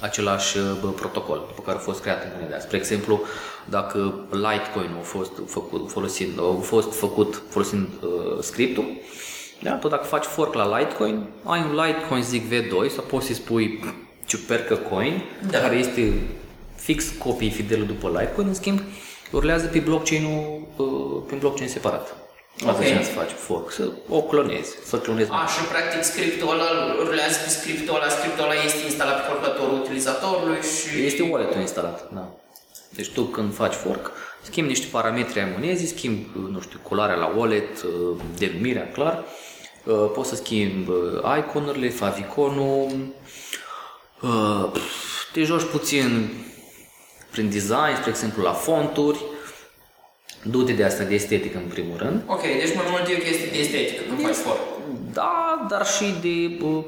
[0.00, 2.58] același uh, protocol pe care a fost creat în moneda.
[2.58, 3.20] Spre exemplu,
[3.64, 8.84] dacă Litecoin a fost făcut folosind, a fost făcut folosind uh, scriptul,
[9.62, 9.72] da?
[9.72, 13.80] tot dacă faci fork la Litecoin, ai un Litecoin zic V2 sau poți să spui
[14.26, 15.58] Ciupercă Coin, da.
[15.58, 16.12] care este
[16.76, 18.80] fix copii fidelă după Litecoin, în schimb,
[19.30, 22.16] urlează pe blockchain-ul, uh, pe blockchain separat.
[22.56, 23.04] Asta okay.
[23.04, 25.30] să faci fork, să o clonezi, să clonezi.
[25.32, 26.64] A, și practic scriptul ăla
[27.00, 31.04] urlează pe scriptul ăla, scriptul ăla este instalat pe calculatorul utilizatorului și...
[31.04, 32.28] Este wallet instalat, da.
[32.90, 34.10] Deci tu când faci fork,
[34.42, 39.24] schimbi niște parametri ai monezii, schimbi, nu știu, culoarea la wallet, uh, denumirea, clar,
[39.84, 40.90] uh, poți să schimbi
[41.38, 42.90] iconurile, faviconul,
[45.32, 46.28] te joci puțin
[47.30, 49.18] prin design, spre exemplu la fonturi,
[50.42, 52.22] du-te de asta de estetică în primul rând.
[52.26, 54.60] Ok, deci mai mult e o chestie de estetică când faci sport.
[55.12, 56.84] Da, dar și de uh,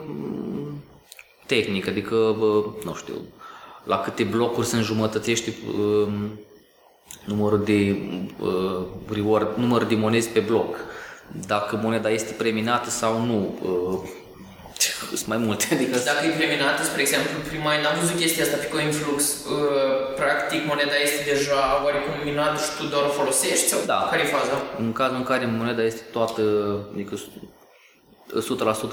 [1.47, 3.15] tehnică, adică, uh, nu știu,
[3.85, 6.09] la câte blocuri sunt jumătățești uh,
[7.25, 7.97] numărul de
[8.41, 10.77] uh, reward, numărul de monezi pe bloc.
[11.47, 14.09] Dacă moneda este preminată sau nu, uh,
[15.21, 15.65] sunt mai multe.
[15.75, 15.97] Adică...
[16.11, 20.97] Dacă e preminată, spre exemplu, prima am văzut chestia asta pe CoinFlux, uh, practic moneda
[21.07, 24.09] este deja oarecum minată și tu doar o folosești sau da.
[24.11, 24.57] care e faza?
[24.79, 26.43] În cazul în care moneda este toată,
[26.93, 27.15] adică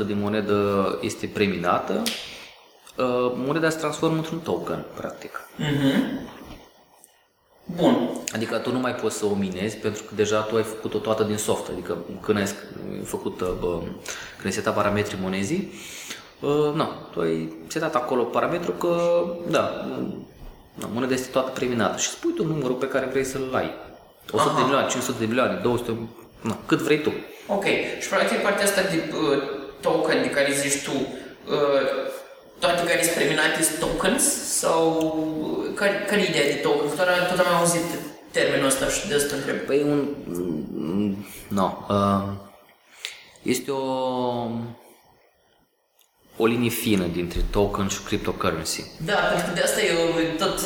[0.03, 0.57] 100% din monedă
[1.01, 5.33] este preminată, uh, moneda se transformă într-un token, practic.
[5.59, 6.32] Uh-huh.
[7.63, 8.09] Bun.
[8.33, 11.23] Adică tu nu mai poți să o minezi pentru că deja tu ai făcut-o toată
[11.23, 11.69] din soft.
[11.69, 12.47] Adică când ai
[13.03, 13.79] făcut, bă,
[14.33, 15.73] când ai setat parametrii monezii,
[16.39, 19.85] uh, nu, tu ai setat acolo parametru că, da,
[20.73, 23.71] na, moneda este toată preminată și spui tu numărul pe care vrei să-l ai.
[24.31, 24.63] 100 de Aha.
[24.63, 25.97] milioane, 500 de milioane, 200,
[26.41, 27.11] na, cât vrei tu.
[27.47, 27.65] Ok.
[27.99, 29.41] Și practic partea asta de uh,
[29.81, 32.11] token de care zici tu, uh,
[32.63, 34.23] toate care sunt preminate sunt tokens
[34.59, 34.81] sau
[35.59, 36.91] uh, care, care e ideea de tokens?
[36.93, 37.87] Tot, tot am auzit
[38.31, 39.57] termenul ăsta și de asta întreb.
[39.57, 39.99] Păi un...
[40.73, 41.67] mm, No.
[41.89, 42.23] Uh,
[43.41, 43.83] este o...
[46.37, 48.83] O linie fină dintre token și cryptocurrency.
[49.05, 49.97] Da, pentru că de asta eu
[50.37, 50.59] tot...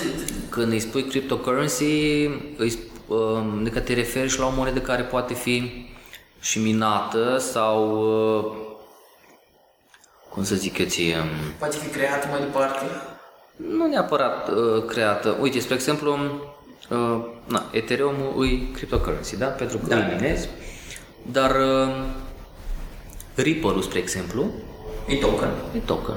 [0.49, 1.83] Când îi spui cryptocurrency,
[2.57, 5.85] îi, sp- uh, adică te referi și la o monedă care poate fi
[6.39, 7.91] și minată sau...
[8.37, 8.75] Uh,
[10.37, 11.15] cum să zic eu ție...
[11.17, 12.85] um, Poate fi creat mai departe.
[13.55, 15.37] Nu neapărat uh, creată.
[15.41, 16.11] Uite, spre exemplu,
[16.89, 19.45] uh, na, Ethereum e cryptocurrency, da?
[19.45, 19.95] Pentru că Da.
[19.95, 20.47] îl minezi.
[21.31, 22.03] Dar uh,
[23.35, 24.51] Ripple, spre exemplu,
[25.07, 25.49] E token.
[25.75, 26.15] e token.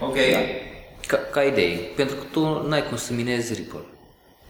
[0.00, 0.16] Ok.
[1.06, 1.76] Ca, ca idee.
[1.96, 3.80] Pentru că tu n-ai cum să minezi Ripple.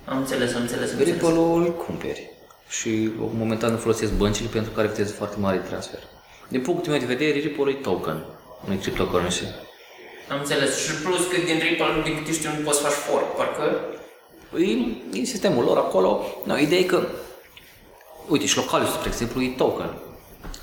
[0.04, 1.14] Am înțeles, am înțeles, am înțeles.
[1.20, 2.30] Ripple-ul îl cumperi.
[2.68, 6.00] Și momentan nu folosesc băncile pentru că are viteză foarte mare de transfer.
[6.48, 8.24] Din punctul meu de vedere, Ripple e token,
[8.64, 9.44] nu e cryptocurrency.
[10.30, 10.84] Am înțeles.
[10.84, 13.80] Și plus că din Ripple, din câte știu, nu poți să faci fork, parcă.
[14.58, 16.10] E, e sistemul lor acolo.
[16.44, 17.06] No, ideea e că,
[18.28, 19.90] uite, și Localius, spre exemplu, e token.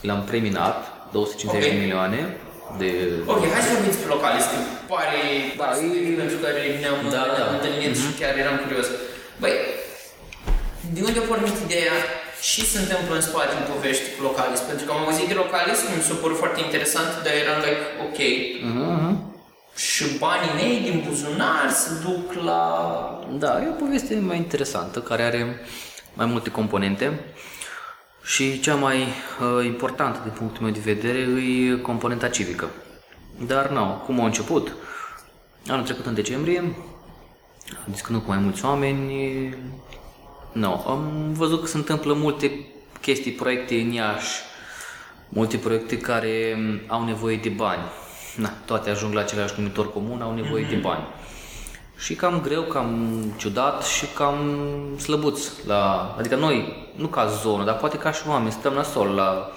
[0.01, 0.77] L-am preminat,
[1.11, 1.73] 250 Ok.
[1.75, 2.37] de milioane
[2.81, 2.89] de...
[3.33, 4.57] Ok, hai să vorbim despre localist, că
[4.91, 5.17] pare
[5.57, 7.55] Da, da, e- pentru care ne-am Da, ne-am da.
[7.57, 8.87] întâlnit și chiar eram curios.
[9.41, 9.53] Băi,
[10.93, 11.95] de unde a pornit ideea
[12.49, 14.63] și se întâmplă în spatele poveștii cu localist?
[14.63, 18.19] Pentru că am auzit de localist, mi s-a părut foarte interesant, dar eram like, ok,
[18.71, 19.31] Mhm.
[19.75, 22.61] și banii mei din buzunar se duc la...
[23.43, 25.41] Da, e o poveste mai interesantă, care are
[26.13, 27.19] mai multe componente
[28.23, 32.69] și cea mai uh, importantă din punctul meu de vedere e componenta civică.
[33.47, 34.75] Dar nu, cum a început?
[35.67, 36.75] Anul trecut în decembrie,
[37.85, 39.13] discutând cu mai mulți oameni,
[40.53, 42.65] nu, am văzut că se întâmplă multe
[43.01, 44.41] chestii, proiecte în Iași,
[45.29, 47.81] multe proiecte care au nevoie de bani.
[48.35, 51.03] Na, toate ajung la același numitor comun, au nevoie de bani.
[51.97, 54.37] Și cam greu, cam ciudat și cam
[54.97, 55.47] slăbuț.
[55.65, 59.51] La, adică noi, nu ca zonă, dar poate ca și oameni, stăm nasol la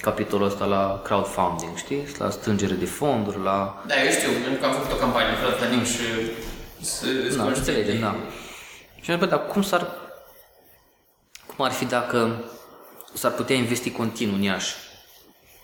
[0.00, 2.02] capitolul ăsta, la crowdfunding, știi?
[2.18, 3.82] La strângere de fonduri, la...
[3.86, 6.02] Da, eu știu, pentru că am făcut o campanie în Frătănim și
[6.80, 7.06] să
[7.36, 8.14] Da, înțelegem, da.
[9.00, 9.86] Și am dar cum s-ar...
[11.56, 12.44] Cum ar fi dacă
[13.12, 14.74] s-ar putea investi continuu în Iași?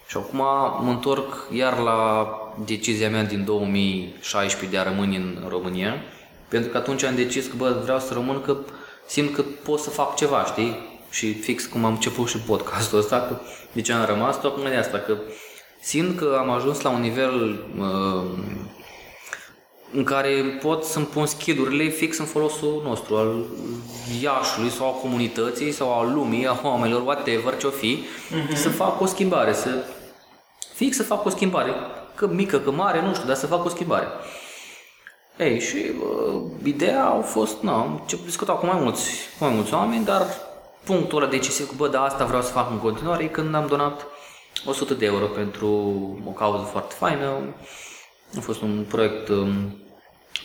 [0.07, 0.39] Și acum
[0.85, 5.95] mă întorc iar la decizia mea din 2016 de a rămâne în România,
[6.49, 8.57] pentru că atunci am decis că bă, vreau să rămân că
[9.07, 10.77] simt că pot să fac ceva, știi?
[11.11, 13.37] Și fix cum am început și podcastul ăsta, că
[13.73, 15.17] de ce am rămas, tocmai de asta, că
[15.81, 18.25] simt că am ajuns la un nivel uh,
[19.93, 23.45] în care pot să-mi pun schidurile fix în folosul nostru, al
[24.23, 28.05] Iașului sau al comunității sau al lumii, a oamenilor, whatever ce-o fi,
[28.55, 29.85] să fac o schimbare, să
[30.75, 31.73] fix să fac o schimbare,
[32.15, 34.07] că mică, că mare, nu știu, dar să fac o schimbare.
[35.39, 39.55] Ei, și uh, ideea au fost, na, am început discutat cu mai mulți, cu mai
[39.55, 40.27] mulți oameni, dar
[40.85, 43.67] punctul ăla decisiv cu, bă, da, asta vreau să fac în continuare, e când am
[43.67, 44.07] donat
[44.67, 45.67] 100 de euro pentru
[46.27, 47.55] o cauză foarte faină.
[48.37, 49.82] A fost un proiect um,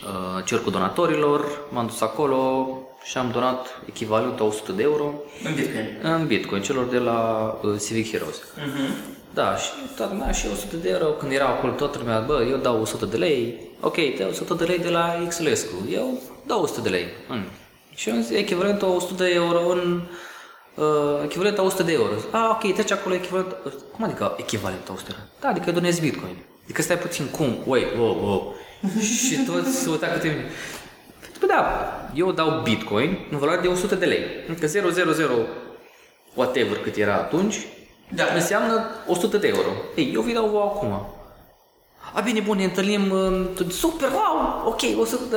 [0.04, 2.68] uh, Cercul Donatorilor, m-am dus acolo
[3.04, 5.12] și am donat echivalentul a 100 de euro
[5.44, 5.86] În Bitcoin.
[6.02, 7.18] în Bitcoin celor de la
[7.62, 8.36] uh, Civic Heroes.
[8.56, 9.16] Mhm.
[9.34, 12.56] Da, și toată lumea și 100 de euro, când era acolo toată lumea, bă, eu
[12.56, 16.80] dau 100 de lei, ok, te 100 de lei de la Xlescu, eu dau 100
[16.80, 17.04] de lei.
[17.28, 17.44] Mm.
[17.94, 20.00] Și eu am zis, echivalentul a 100 de euro în...
[20.74, 20.84] Uh,
[21.24, 22.12] echivalent a 100 de euro.
[22.30, 23.56] Ah, ok, trece acolo echivalent...
[23.92, 25.30] Cum adică echivalent a 100 de euro?
[25.40, 26.36] Da, adică donezi Bitcoin.
[26.64, 27.56] Adică stai puțin, cum?
[27.66, 28.54] Wait, wow, wow.
[29.26, 30.44] și toți se uita câte mine.
[31.40, 31.64] Bă, da,
[32.14, 34.24] eu dau Bitcoin în valoare de 100 de lei.
[34.50, 35.46] Adică 000
[36.34, 37.56] whatever cât era atunci,
[38.14, 38.24] Da.
[38.34, 39.68] înseamnă 100 de euro.
[39.96, 41.06] Ei, eu vi dau vouă acum.
[42.12, 45.36] A, bine, bun, ne întâlnim, uh, super, wow, ok, 100 de...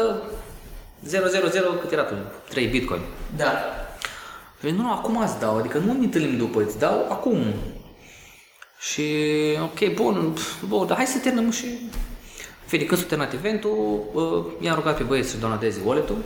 [1.51, 2.21] 000 cât era atunci?
[2.49, 3.01] 3 bitcoin.
[3.35, 3.51] Da.
[4.61, 7.43] Păi nu, nu, acum îți dau, adică nu ne întâlnim după, îți dau acum.
[8.79, 9.03] Și,
[9.61, 11.65] ok, bun, bun, dar hai să terminăm și...
[12.71, 16.17] Fede, când s-a terminat eventul, uh, i-am rugat pe băieți să donateze wallet-ul,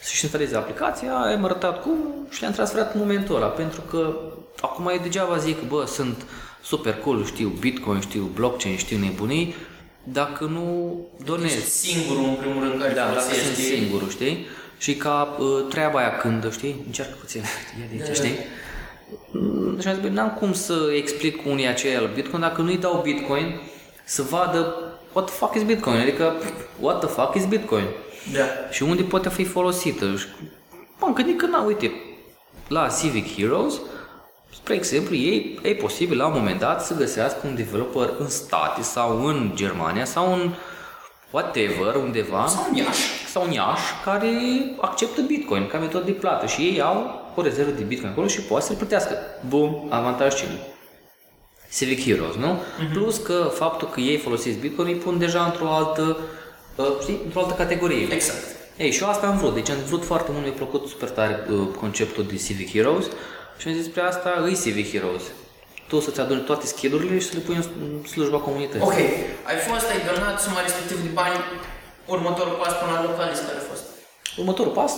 [0.00, 1.96] să-și instaleze aplicația, i-am arătat cum
[2.30, 4.14] și le-am transferat în momentul ăla, pentru că
[4.60, 6.22] acum eu degeaba zic, bă, sunt
[6.62, 9.54] super cool, știu Bitcoin, știu blockchain, știu nebunii,
[10.04, 11.52] dacă nu donez.
[11.52, 13.44] Ești singurul, în primul rând, care Da, dacă folosești.
[13.44, 14.46] sunt singurul, știi?
[14.78, 18.34] Și ca uh, treaba aia când, știi, încearcă puțin, ia de aici, știi?
[19.32, 22.76] Mm, Și am zis, bă, n-am cum să explic unii aceia la Bitcoin dacă nu-i
[22.76, 23.60] dau Bitcoin
[24.04, 26.32] să vadă what the fuck is Bitcoin, adică
[26.80, 27.84] what the fuck is Bitcoin
[28.32, 28.44] Da.
[28.70, 30.14] și unde poate fi folosită.
[30.16, 30.26] Și,
[30.98, 31.92] Bă, m-am gândit că, na, uite,
[32.68, 33.74] la Civic Heroes,
[34.54, 38.82] spre exemplu, ei, e posibil la un moment dat să găsească un developer în state
[38.82, 40.52] sau în Germania sau în
[41.30, 43.26] whatever, undeva, Sau în Iași.
[43.26, 44.30] sau în Iași, care
[44.80, 48.40] acceptă Bitcoin ca metodă de plată și ei au o rezervă de Bitcoin acolo și
[48.40, 49.16] poate să-l plătească.
[49.48, 50.58] Bun, avantaj cine?
[51.76, 52.60] Civic Heroes, nu?
[52.92, 56.18] Plus că faptul că ei folosesc Bitcoin îi pun deja într-o altă,
[56.76, 58.12] uh, știi, într-o altă categorie.
[58.12, 58.44] Exact.
[58.76, 59.54] Ei, și eu asta am vrut.
[59.54, 63.04] Deci am vrut foarte mult, mi-a plăcut super tare uh, conceptul de Civic Heroes
[63.58, 65.22] și am zis despre asta, îi Civic Heroes.
[65.88, 68.86] Tu să-ți aduni toate schidurile și să le pui în în slujba comunității.
[68.86, 68.98] Ok,
[69.50, 71.36] ai fost, ai donat suma respectiv de bani,
[72.06, 73.84] următorul pas până la localist care a fost?
[74.36, 74.92] Următorul pas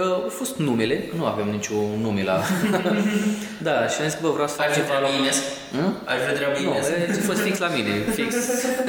[0.00, 2.42] uh, au fost numele, că nu aveam niciun nume la...
[3.66, 5.18] da, și am zis că bă, vreau să fac Ai vrea ceva treaba la...
[5.18, 5.38] Ines?
[5.70, 5.94] Hmm?
[6.04, 6.86] Ai vrea treaba Nu, Ines?
[6.88, 8.34] e, a fost fix la mine, fix.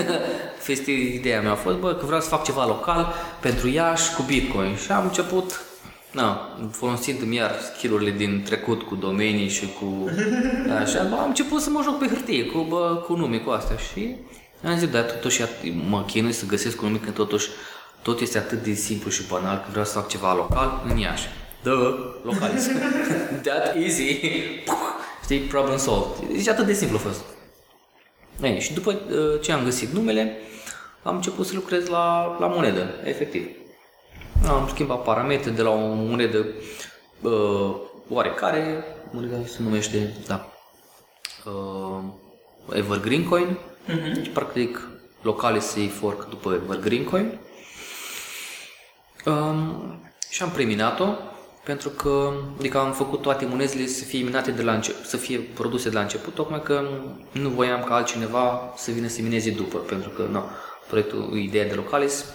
[0.67, 4.21] fix ideea mea a fost, bă, că vreau să fac ceva local pentru Iași cu
[4.21, 4.75] Bitcoin.
[4.75, 5.61] Și am început,
[6.11, 10.09] na, folosind-mi iar skill din trecut cu domenii și cu...
[10.81, 13.77] Așa, bă, am început să mă joc pe hârtie, cu, bă, cu nume, cu astea
[13.77, 14.15] și
[14.63, 15.41] am zis, da, totuși
[15.89, 17.49] mă chinui să găsesc un nume când totuși
[18.01, 21.27] tot este atât de simplu și banal că vreau să fac ceva local în Iași.
[21.63, 21.71] Da,
[22.23, 22.51] local.
[23.43, 24.19] That easy.
[25.23, 26.29] Știi, problem solved.
[26.31, 27.21] Deci atât de simplu a fost.
[28.41, 30.37] Ei, și după uh, ce am găsit numele,
[31.03, 33.47] am început să lucrez la, la monedă, efectiv.
[34.47, 36.45] Am schimbat parametri de la o monedă
[37.21, 37.75] uh,
[38.09, 40.51] oarecare, moneda se numește, da,
[41.45, 42.03] uh,
[42.73, 43.57] Evergreen Coin,
[43.87, 44.33] uh-huh.
[44.33, 44.89] practic
[45.21, 47.39] locale se fork după Evergreen Coin.
[49.27, 51.05] Um, și am preminat-o
[51.63, 55.37] pentru că adică am făcut toate monezile să fie minate de la început, să fie
[55.37, 56.89] produse de la început, tocmai că
[57.31, 60.43] nu voiam ca altcineva să vină să mineze după, pentru că nu,
[60.87, 62.25] proiectul, ideea de Localis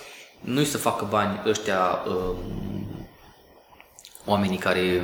[0.40, 2.36] nu e să facă bani ăștia um,
[4.24, 5.02] oamenii care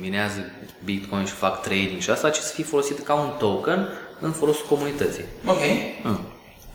[0.00, 0.40] minează
[0.84, 3.88] Bitcoin și fac trading și asta, ci să fie folosit ca un token
[4.20, 5.24] în folosul comunității.
[5.46, 5.60] Ok.
[6.02, 6.20] Mm.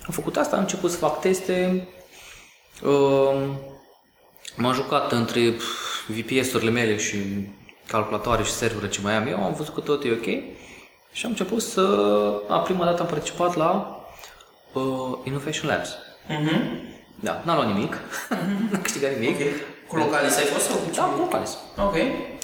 [0.05, 1.87] Am făcut asta, am început să fac teste.
[2.83, 3.59] Um,
[4.55, 7.17] M-am jucat între pf, VPS-urile mele și
[7.87, 10.25] calculatoare și servere ce mai am eu, am văzut că tot e ok
[11.11, 11.81] și am început să...
[12.47, 13.99] A, prima dată am participat la
[14.73, 15.89] uh, Innovation Labs.
[16.27, 16.89] Mhm.
[17.19, 17.97] Da, n-am luat nimic,
[18.71, 19.39] n-am câștigat nimic.
[19.39, 19.47] Ok.
[19.87, 21.57] Cu localist ai fost sau cu Da, cu Localis.
[21.77, 21.95] Ok.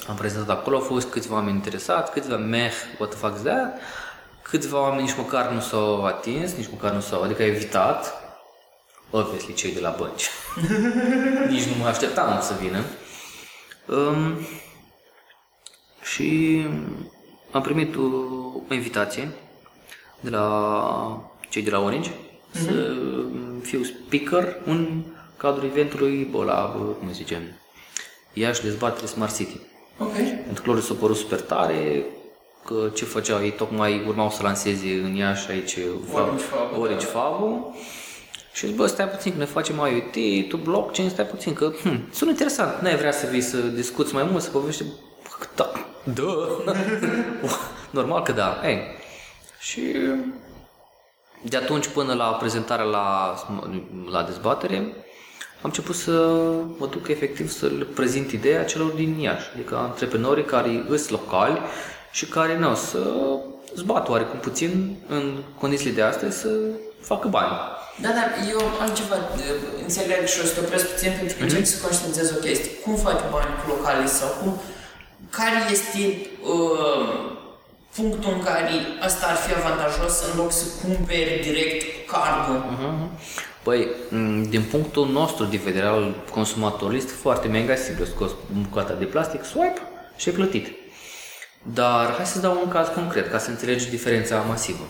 [0.09, 3.79] Am prezentat acolo, au fost câțiva oameni interesați, câțiva meh, what the fuck is that?
[4.41, 8.26] Câțiva oameni nici măcar nu s-au atins, nici măcar nu s-au, adică au evitat.
[9.09, 10.29] Obviously, cei de la bănci.
[11.53, 12.83] nici nu mă așteptam să vină.
[13.85, 14.37] Um,
[16.01, 16.61] și
[17.51, 18.01] am primit o,
[18.69, 19.29] o invitație
[20.19, 22.11] de la cei de la Orange
[22.51, 22.95] să
[23.61, 25.03] fiu speaker în
[25.37, 27.59] cadrul eventului, bă, la, bă, cum se zice,
[28.33, 29.59] Iași dezbatere Smart City.
[29.97, 30.13] Ok.
[30.45, 32.05] Pentru că lor s-a părut super tare,
[32.65, 35.77] că ce făceau ei, tocmai urmau să lanseze în Iași aici
[36.13, 37.65] Orange Fab, Orange Fab
[38.57, 42.13] și zic, bă, stai puțin, că ne facem IoT, tu blockchain, stai puțin, că hm,
[42.13, 44.93] sună interesant, n-ai vrea să vii să discuți mai mult, să povestești?
[45.23, 45.71] Bă, Da,
[46.65, 46.71] da,
[47.99, 48.79] normal că da, ei.
[49.59, 49.81] Și
[51.41, 53.35] de atunci până la prezentarea la,
[54.11, 56.11] la dezbatere, am început să
[56.77, 61.59] mă duc efectiv să le prezint ideea celor din Iași, adică antreprenorii care îs locali
[62.11, 62.99] și care nu să
[63.75, 66.49] zbat oarecum puțin în condițiile de astăzi să
[67.11, 67.53] facă bani.
[68.03, 69.21] Da, da, eu am ceva, uh,
[69.85, 72.71] înțeleg și o să te opresc puțin pentru că încerc să conștientizez o chestie.
[72.83, 74.51] Cum faci bani cu localii sau cum,
[75.29, 76.01] care este
[76.53, 77.07] uh,
[77.95, 78.71] punctul în care
[79.07, 81.79] asta ar fi avantajos în loc să cumperi direct
[82.11, 82.59] cardul?
[83.63, 88.05] Păi, m, din punctul nostru de vedere al consumatorului este foarte mega simplu.
[88.05, 89.81] Scos bucata de plastic, swipe
[90.15, 90.67] și e plătit.
[91.61, 94.87] Dar hai să dau un caz concret ca să înțelegi diferența masivă.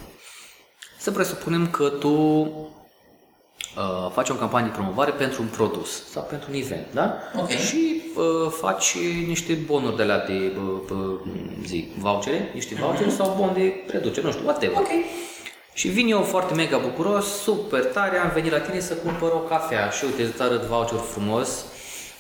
[1.08, 6.48] Să presupunem că tu uh, faci o campanie de promovare pentru un produs sau pentru
[6.52, 7.18] un event, da?
[7.40, 7.50] Ok.
[7.50, 11.20] Și uh, faci niște bonuri de la de uh, uh,
[11.66, 14.78] zi, vouchere, niște vouchere sau bon de reducere, nu știu, whatever.
[14.78, 14.88] Ok.
[15.74, 19.40] Și vin eu foarte mega bucuros, super tare, am venit la tine să cumpăr o
[19.40, 21.66] cafea și uite, îți arăt voucher frumos,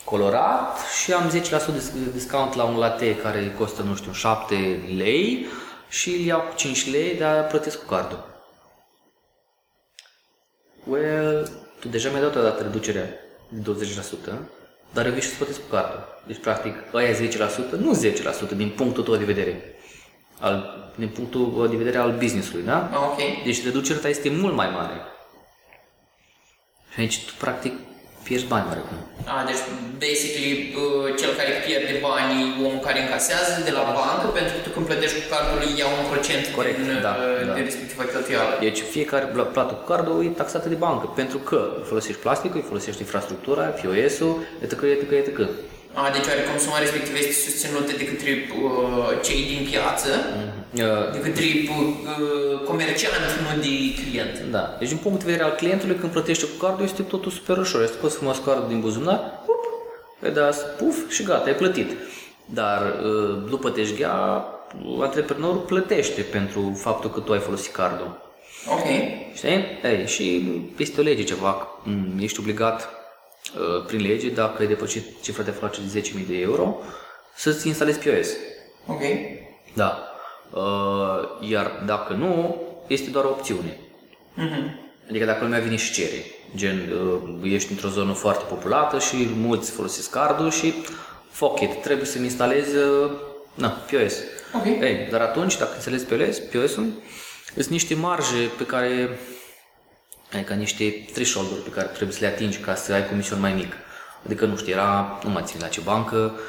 [0.04, 1.32] colorat și am 10%
[1.73, 4.56] dis- discount la un latte care costă, nu știu, 7
[4.97, 5.45] lei
[5.89, 8.36] și îl iau cu 5 lei, dar plătesc cu cardul.
[10.89, 13.10] Well, tu deja mi-ai dat o dată reducerea
[13.50, 14.34] de 20%,
[14.93, 16.04] dar eu vin și să plătesc cu cardul.
[16.28, 17.15] Deci, practic, aia 10%,
[17.78, 18.00] nu
[18.54, 19.76] 10% din punctul tău de vedere,
[20.39, 22.89] al, din punctul de vedere al business-ului, da?
[22.93, 23.43] Ah, ok.
[23.43, 24.93] Deci reducerea ta este mult mai mare.
[26.93, 27.73] Și aici tu practic
[28.27, 28.97] pierzi bani oarecum.
[29.33, 29.63] A, deci,
[30.05, 34.69] basically, uh, cel care pierde banii, omul care încasează de la bancă, pentru că tu
[34.75, 37.53] când plătești cu cardul îi ia un procent Corect, din, da, uh, da.
[37.57, 38.53] de respectiva cheltuială.
[38.67, 41.59] Deci fiecare pla- plată cu cardul e taxată de bancă, pentru că
[41.89, 45.39] folosești plasticul, folosești infrastructura, POS-ul, etc., etc., etc.
[45.99, 48.31] A, deci oarecum suma respectivă este susținută de către
[48.63, 50.10] uh, cei din piață,
[50.73, 53.67] Uh, de către uh, comerciant, nu de
[54.01, 54.51] client.
[54.51, 54.75] Da.
[54.79, 57.81] Deci din punct de vedere al clientului, când plătește cu cardul, este totul super ușor.
[57.81, 59.63] Este poți să scoți cardul din buzunar, pup,
[60.19, 61.91] îi dați puf și gata, ai plătit.
[62.45, 64.45] Dar uh, după teșghea,
[64.99, 68.33] antreprenorul plătește pentru faptul că tu ai folosit cardul.
[68.69, 68.86] Ok.
[69.33, 69.79] Știi?
[69.83, 72.96] Ei, și este o lege ceva, m, ești obligat uh,
[73.88, 76.77] prin lege, dacă ai depășit cifra de afaceri de 10.000 de euro,
[77.36, 78.27] să-ți instalezi POS.
[78.86, 79.01] Ok.
[79.73, 80.12] Da.
[80.49, 83.77] Uh, iar dacă nu, este doar o opțiune.
[84.33, 84.79] Mhm.
[85.10, 89.71] Adică dacă lumea vine și cere, gen uh, ești într-o zonă foarte populată și mulți
[89.71, 90.73] folosesc cardul și
[91.29, 93.12] fuck it, trebuie să-mi instalez uh,
[93.53, 94.13] na, POS.
[94.53, 94.65] Ok.
[94.65, 96.86] Ei, dar atunci, dacă înțelegi POS, POS-ul,
[97.53, 99.19] sunt niște marje pe care,
[100.33, 103.73] adică niște threshold-uri pe care trebuie să le atingi ca să ai comision mai mic.
[104.25, 106.39] Adică, nu știu, era, nu mai țin la ce bancă,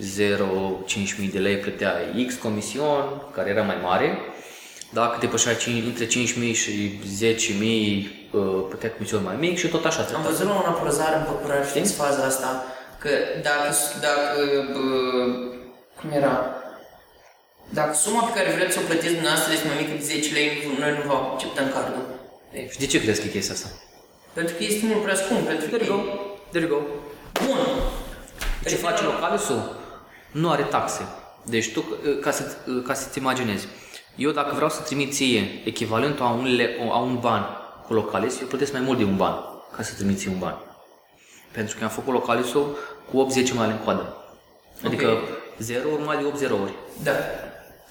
[0.00, 1.92] 0,5.000 de lei plătea
[2.26, 4.18] X comision, care era mai mare.
[4.92, 10.00] Dacă depășea cin- între 5.000 și 10.000, uh, plătea comision mai mic și tot așa.
[10.00, 10.30] Am treptat.
[10.30, 12.64] văzut la un apărăzare în Păcurare, știți faza asta,
[12.98, 13.08] că
[13.42, 13.68] dacă,
[14.00, 14.38] dacă
[14.72, 14.80] bă,
[16.00, 16.34] cum era,
[17.68, 20.48] dacă suma pe care vreți să o plătiți dumneavoastră este mai mică de 10 lei,
[20.78, 22.15] noi nu vă acceptăm cardul.
[22.52, 23.68] Ei, Și de ce crezi că e chestia asta?
[24.32, 25.76] Pentru că este mult prea scump, pentru că...
[25.76, 26.02] There you go.
[26.50, 26.84] There you go.
[27.46, 27.56] Bun.
[28.66, 29.76] Ce face localisul?
[30.30, 31.06] Nu are taxe.
[31.44, 31.84] Deci tu,
[32.20, 32.56] ca, să,
[32.86, 33.66] ca să-ți imaginezi,
[34.16, 37.46] eu dacă vreau să trimit ție echivalentul a un, le, a un ban
[37.86, 39.34] cu localis, eu plătesc mai mult de un ban
[39.76, 40.58] ca să trimit ție un ban.
[41.52, 42.76] Pentru că am făcut localisul
[43.10, 44.16] cu 80 mai în coadă.
[44.84, 45.28] Adică Ok.
[45.58, 46.72] 0 urmat de 8 zerouri.
[47.02, 47.12] Da.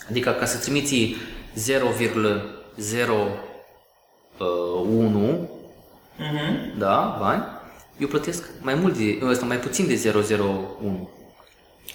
[0.09, 1.15] Adică ca să trimiți
[4.39, 5.49] 0,01
[6.17, 6.77] Mhm.
[6.77, 7.43] da, bani,
[7.97, 11.09] eu plătesc mai mult de, ăsta, mai puțin de 001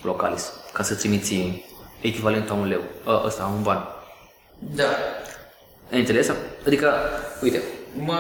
[0.02, 1.62] localis, ca să trimiți
[2.00, 3.88] echivalentul a un leu, ă, ăsta, a un ban.
[4.58, 4.84] Da.
[5.92, 6.30] Ai înțeles?
[6.66, 6.92] Adică,
[7.42, 7.62] uite,
[7.94, 8.12] Mă,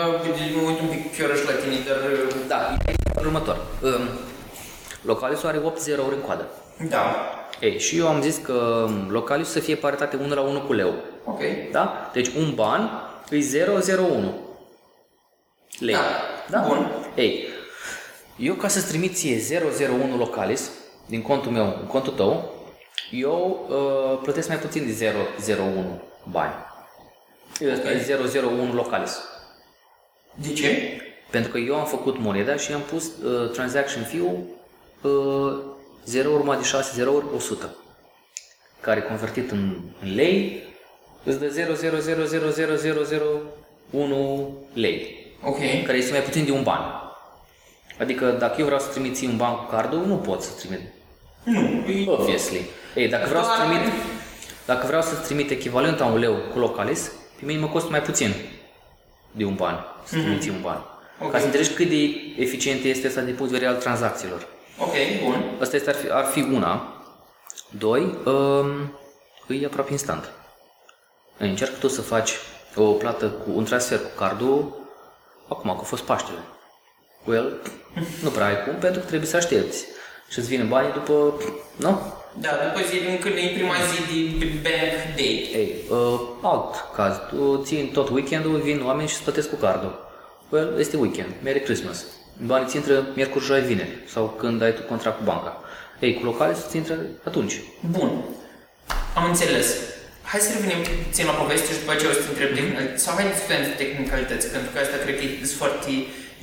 [0.54, 1.96] mă uit un pic chiorăș la tine, dar...
[2.48, 3.56] da, e următor.
[3.82, 3.92] Um,
[5.02, 6.46] localisul are 8 zerouri în coadă.
[6.88, 7.02] Da.
[7.60, 10.94] Ei, și eu am zis că localisul să fie paritate 1 la 1 cu leu.
[11.24, 11.40] Ok.
[11.72, 12.10] Da?
[12.12, 12.90] Deci un ban
[13.30, 13.64] e
[13.98, 14.34] 001
[15.78, 15.96] lei.
[16.50, 16.64] Da.
[16.66, 16.90] Bun.
[17.14, 17.44] Ei,
[18.36, 20.70] eu ca să-ți trimit ție 001 localis
[21.06, 22.54] din contul meu în contul tău,
[23.10, 25.12] eu uh, plătesc mai puțin de
[25.58, 26.54] 001 bani.
[27.72, 29.18] Ăsta e 001 localis.
[30.34, 31.00] De ce?
[31.30, 34.38] Pentru că eu am făcut moneda și am pus uh, transaction fee-ul
[35.02, 35.62] uh,
[36.04, 37.74] 0 urmat de 6 zerouri 100
[38.80, 40.62] care convertit în, în lei
[41.24, 41.46] îți dă
[43.90, 45.58] 0,0000001 lei Ok.
[45.84, 46.80] care este mai puțin de un ban.
[47.98, 50.80] Adică dacă eu vreau să trimit ție un ban cu cardul, nu pot să trimit.
[51.44, 51.60] Nu.
[51.92, 52.60] e- Obviously.
[52.94, 53.92] Ei, dacă vreau să trimit,
[54.66, 58.02] dacă vreau să trimit echivalentul a un leu cu localis, pe mine mă costă mai
[58.02, 58.34] puțin
[59.32, 60.84] de un ban, să trimit ție un ban.
[61.22, 61.30] Ok.
[61.30, 64.46] Ca să înțelegi cât de eficient este asta din punct de vedere al tranzacțiilor.
[64.78, 64.92] Ok,
[65.24, 65.44] bun.
[65.60, 66.94] Asta este, ar, fi, ar fi una.
[67.78, 68.98] Doi, um,
[69.60, 70.30] e aproape instant.
[71.48, 72.32] Încearcă tu să faci
[72.74, 74.76] o plată cu un transfer cu cardul
[75.48, 76.38] acum, că a fost Paștele.
[77.24, 77.60] Well,
[78.22, 79.84] nu prea ai cum, pentru că trebuie să aștepți.
[80.28, 81.34] Și îți vine banii după,
[81.76, 82.00] nu?
[82.40, 85.58] Da, după zi, când e prima zi de bank date.
[85.58, 90.08] Ei, uh, alt caz, tu ții tot weekendul, vin oameni și îți plătesc cu cardul.
[90.48, 92.04] Well, este weekend, Merry Christmas.
[92.46, 95.60] Banii ți intră miercuri, joi, vineri, sau când ai tu contract cu banca.
[96.00, 97.60] Ei, cu locale ți intră atunci.
[97.90, 98.24] Bun.
[99.14, 99.76] Am înțeles.
[100.30, 103.02] Hai să revenim puțin la poveste și după aceea o să te întreb tehnicalități.
[103.04, 105.90] Sau hai să discutăm de tehnicalități, pentru că asta cred că sunt foarte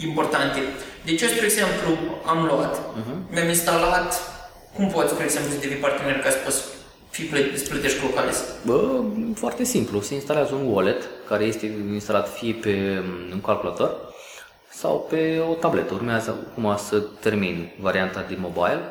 [0.07, 0.59] importante.
[1.07, 1.89] Deci eu, spre exemplu,
[2.31, 2.73] am luat,
[3.33, 4.09] mi-am instalat,
[4.75, 6.59] cum poți, spre exemplu, să devii partener ca să poți
[7.15, 8.37] fi plă- să plătești cu locales?
[8.69, 8.79] Bă,
[9.43, 9.97] foarte simplu.
[10.01, 11.65] Se instalează un wallet care este
[11.99, 12.73] instalat fie pe
[13.35, 13.91] un calculator
[14.81, 15.21] sau pe
[15.51, 15.93] o tabletă.
[15.93, 17.55] Urmează acum să termin
[17.87, 18.81] varianta de mobile.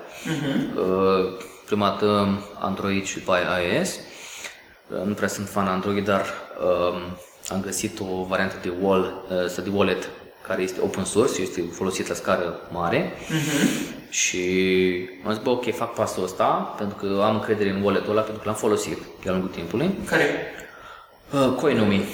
[0.76, 3.90] Uh, Prima dată Android și după aia iOS.
[4.88, 6.24] Uh, Nu prea sunt fan Android, dar
[6.60, 7.16] um,
[7.48, 10.08] am găsit o variantă de wall, uh, sau de wallet
[10.46, 13.12] care este open source și este folosit la scară mare.
[14.08, 14.38] Și
[15.24, 18.42] am zis, bă, ok, fac pasul ăsta pentru că am încredere în wallet-ul ăla pentru
[18.42, 19.90] că l-am folosit de-a lungul timpului.
[20.04, 20.24] Care?
[21.32, 22.04] Uh, Coinomi.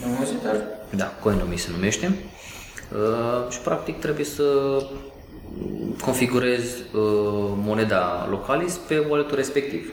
[0.00, 0.56] Nu am auzit, dar...
[0.90, 2.18] Da, Coinomi se numește.
[2.92, 4.42] Uh, și practic trebuie să
[6.02, 9.92] configurez uh, moneda Localis pe wallet respectiv.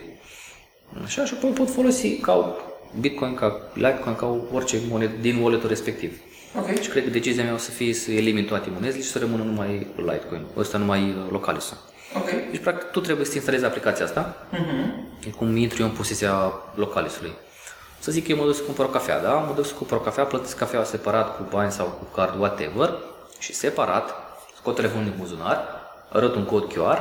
[1.06, 2.56] Așa, și apoi pot folosi ca
[3.00, 6.20] Bitcoin, ca Litecoin, ca orice monedă din wallet respectiv.
[6.58, 6.80] Ok.
[6.80, 9.42] Și cred că decizia mea o să fie să elimin toate monezile și să rămână
[9.42, 11.74] numai Litecoin, ăsta numai uh, Localis.
[12.16, 12.30] Ok.
[12.50, 15.08] Deci, practic, tu trebuie să instalezi aplicația asta, Mhm.
[15.26, 17.32] e cum intru eu în posesia Localisului.
[17.98, 19.32] Să zic că eu mă duc să cumpăr o cafea, da?
[19.32, 22.90] Mă duc să cumpăr o cafea, plătesc cafeaua separat cu bani sau cu card, whatever,
[23.38, 24.14] și separat
[24.56, 25.64] scot telefonul din buzunar,
[26.12, 26.98] arăt un cod QR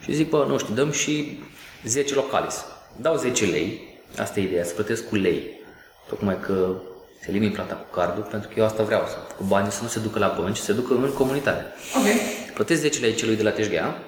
[0.00, 1.38] și zic, bă, nu știu, dăm și
[1.84, 2.64] 10 Localis.
[2.96, 5.60] Dau 10 lei, asta e ideea, să plătesc cu lei.
[6.08, 6.74] Tocmai că
[7.20, 9.88] se elimin plata cu cardul, pentru că eu asta vreau, să, cu banii să nu
[9.88, 11.66] se ducă la bănci, să se ducă în comunitate.
[11.96, 12.04] Ok.
[12.54, 13.98] Plătesc 10 lei celui de la TSGA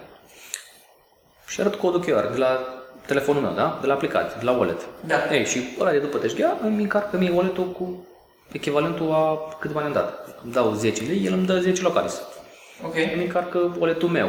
[1.46, 3.78] și arăt codul QR de la telefonul meu, da?
[3.80, 4.80] De la aplicație, de la wallet.
[5.06, 5.16] Da.
[5.34, 8.06] Ei, și ăla de după TSGA îmi încarcă mie wallet-ul cu
[8.52, 10.38] echivalentul a cât bani am dat.
[10.42, 12.20] Dau 10 lei, el îmi dă 10 localis.
[12.84, 12.94] Ok.
[13.14, 14.28] Îmi încarcă wallet-ul meu.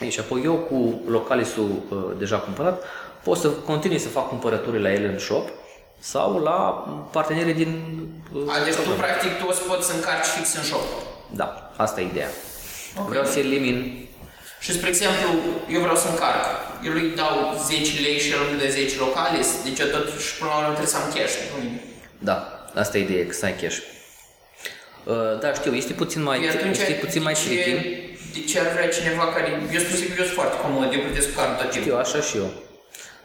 [0.00, 2.82] Ei, și apoi eu cu localisul uh, deja cumpărat
[3.24, 5.48] pot să continui să fac cumpărături la el în shop
[5.98, 6.56] sau la
[7.12, 7.72] partenerii din...
[8.32, 10.82] uh, A, deci tu practic tu o să poți să încarci fix în shop.
[11.30, 12.28] Da, asta e ideea.
[13.00, 13.08] Ok.
[13.08, 14.08] Vreau să elimin
[14.60, 15.28] Și, spre exemplu,
[15.74, 16.44] eu vreau să încarc.
[16.86, 17.34] Eu lui dau
[17.66, 20.94] 10 lei și el îmi dă 10 localis, deci eu totuși până la urmă trebuie
[20.94, 21.78] să am cash cu mine.
[22.28, 22.36] Da,
[22.82, 23.78] asta e ideea, că să ai cash.
[25.04, 27.62] Uh, da, știu, este puțin mai, Păi atunci, este puțin mai de tricky.
[27.64, 27.74] ce,
[28.34, 29.48] de ce ar vrea cineva care...
[29.74, 32.00] Eu spun sigur, eu sunt foarte comod, eu plătesc cu cardul tot Știu, timpul.
[32.04, 32.48] așa și eu.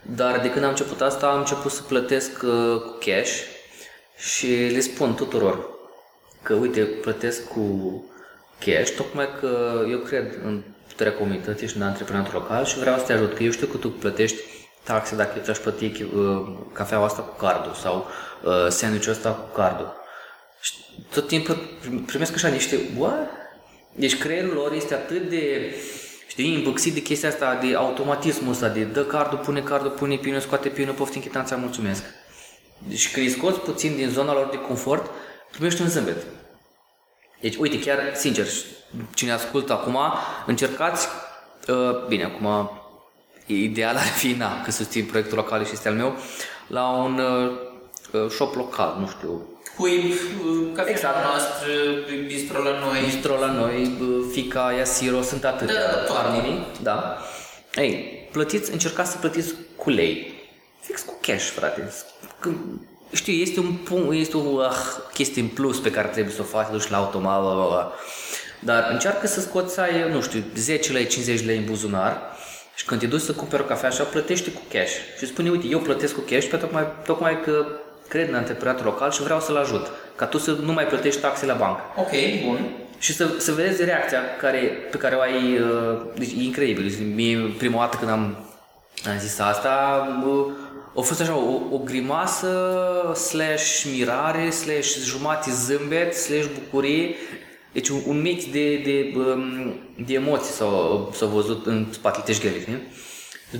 [0.06, 3.41] Dar de când am început asta, am început să plătesc uh, cu cash
[4.18, 5.70] și le spun tuturor
[6.41, 8.03] că, uite, plătesc cu
[8.66, 13.03] cash, tocmai că eu cred în puterea comunității și în antreprenatul local și vreau să
[13.03, 14.38] te ajut, că eu știu că tu plătești
[14.84, 18.08] taxe dacă ți-aș plăti uh, cafeaua asta cu cardul sau
[18.43, 19.93] uh, sandwich-ul ăsta cu cardul.
[20.62, 20.74] Și
[21.14, 21.58] tot timpul
[22.06, 23.30] primesc așa niște, what?
[23.95, 25.74] Deci creierul lor este atât de,
[26.36, 30.40] știi, îmbâxit de chestia asta, de automatismul ăsta, de dă cardul, pune cardul, pune pinul,
[30.40, 32.04] scoate pinul, poftim chitanța, mulțumesc.
[32.88, 35.12] Deci când îi scoți puțin din zona lor de confort,
[35.52, 36.26] primești un zâmbet.
[37.42, 38.48] Deci, uite, chiar, sincer,
[39.14, 39.98] cine ascultă acum,
[40.46, 41.08] încercați,
[41.68, 42.72] uh, bine, acum,
[43.46, 46.16] ideal ar fi, na, că susțin proiectul local și este al meu,
[46.68, 47.52] la un uh,
[48.12, 50.13] uh, shop local, nu știu, Cuib,
[50.73, 51.23] cafea Exact.
[51.23, 51.71] noastră,
[52.28, 52.99] bistro la noi.
[53.05, 55.73] Bistro la noi, bă, Fica, Iasiro, sunt atâtea.
[55.73, 56.28] Da, da, da, toate.
[56.28, 57.17] Harmony, da.
[57.76, 60.34] Ei, plătiți, încercați să plătiți cu lei.
[60.82, 61.93] Fix cu cash, frate.
[62.39, 62.55] Când,
[63.11, 64.76] știu, este un punct, este o ah,
[65.13, 67.93] chestie în plus pe care trebuie să o faci, duci la automat, bla, bla, bla.
[68.59, 72.21] Dar încearcă să scoți, să ai, nu știu, 10 lei, 50 lei în buzunar
[72.76, 74.93] și când te duci să cumperi o cafea așa, plătește cu cash.
[75.17, 77.65] Și spune, uite, eu plătesc cu cash pentru tocmai, tocmai că
[78.08, 79.88] cred în antreprenatul local și vreau să-l ajut.
[80.16, 81.82] Ca tu să nu mai plătești taxe la bancă.
[81.95, 82.12] Ok,
[82.45, 82.70] bun.
[82.99, 84.58] Și să, să vedeți reacția care,
[84.91, 86.84] pe care o ai, uh, deci e incredibil.
[86.84, 88.38] Deci, mie prima dată când am,
[89.06, 90.45] am zis asta, uh,
[90.97, 92.49] a fost așa o, o grimasă,
[93.30, 97.16] slash mirare, slash jumate zâmbet, slash bucurie.
[97.72, 102.62] Deci un, un mix de, de, um, de emoții s-au, s-au văzut în spatele teșghelii,
[102.62, 102.82] știi?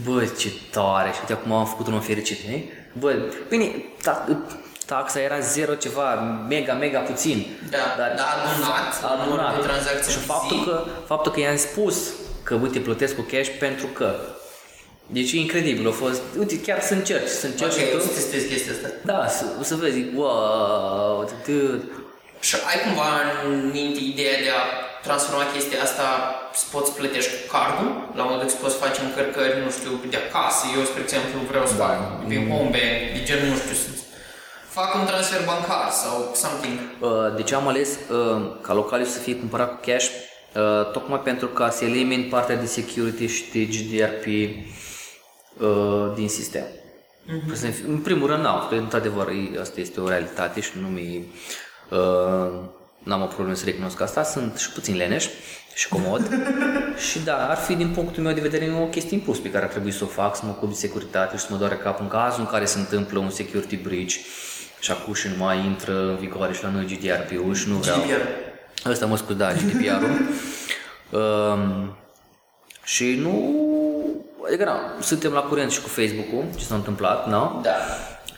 [0.04, 1.12] Bă, ce tare!
[1.12, 2.70] Și uite, acum am făcut un om fericit, știi?
[3.00, 3.16] Bă,
[3.50, 3.72] bine,
[4.02, 4.26] ta,
[4.86, 6.14] taxa era zero ceva,
[6.50, 7.46] mega, mega puțin.
[7.70, 9.28] Da, dar adunat, adunat.
[9.28, 10.64] numărul de tranzacții Și în faptul zi.
[10.64, 11.96] că, faptul că i-am spus
[12.44, 14.16] că, uite, plătesc cu cash pentru că.
[15.08, 18.08] Deci e incredibil, a fost, uite, chiar să încerci, să încerci Ok, și o să
[18.08, 18.14] tu.
[18.14, 18.88] testez chestia asta.
[19.04, 21.84] Da, să, o să vezi, wow, dude.
[22.40, 23.06] Și ai cumva
[23.48, 24.62] în minte ideea de a
[25.08, 26.08] transforma chestia asta
[26.62, 30.20] să poți plătești cu cardul, la modul că să poți face încărcări, nu știu, de
[30.26, 30.64] acasă.
[30.78, 31.86] Eu, spre exemplu, vreau să Da.
[31.88, 31.98] fac
[32.30, 33.90] pe home bank, de genul, nu știu, să
[34.78, 36.78] fac un transfer bancar sau something.
[37.00, 40.08] Uh, De ce am ales uh, ca localul să fie cumpărat cu cash?
[40.10, 44.26] Uh, Tocmai pentru ca să elimin partea de security și de GDRP
[45.60, 46.66] uh, din sistem.
[46.66, 47.86] Mm-hmm.
[47.88, 51.26] În primul rând, nu, că într-adevăr e- asta este o realitate și nu mi
[51.90, 52.60] uh,
[53.06, 55.26] n-am o problemă să recunosc asta, sunt și puțin leneș
[55.74, 56.30] și comod
[57.10, 59.64] și da, ar fi din punctul meu de vedere o chestie în plus pe care
[59.64, 62.00] ar trebui să o fac, să mă ocup de securitate și să mă doare cap
[62.00, 64.14] în cazul în care se întâmplă un security breach
[64.80, 67.98] și acum și nu mai intră în vigoare și la noi GDRP-ul și nu vreau...
[67.98, 68.90] GDPR.
[68.90, 70.20] Ăsta mă scuz, da, GDPR-ul.
[71.20, 71.96] um,
[72.84, 73.64] și nu...
[74.48, 77.60] Adică, na, suntem la curent și cu Facebook-ul, ce s-a întâmplat, nu?
[77.64, 77.72] Da.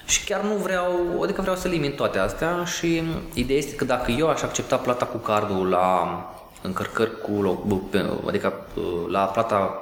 [0.07, 3.03] Și chiar nu vreau, adică vreau să elimin toate astea și
[3.33, 6.19] ideea este că dacă eu aș accepta plata cu cardul la
[6.61, 9.81] încărcări cu, lo- pe- adică uh, la plata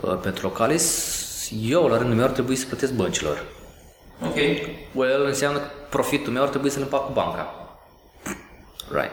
[0.00, 1.16] uh, pentru localis,
[1.62, 3.42] eu la rândul meu ar trebui să plătesc băncilor.
[4.26, 4.36] Ok.
[4.94, 7.54] Well, înseamnă că profitul meu ar trebui să-l împac cu banca.
[8.90, 9.12] right,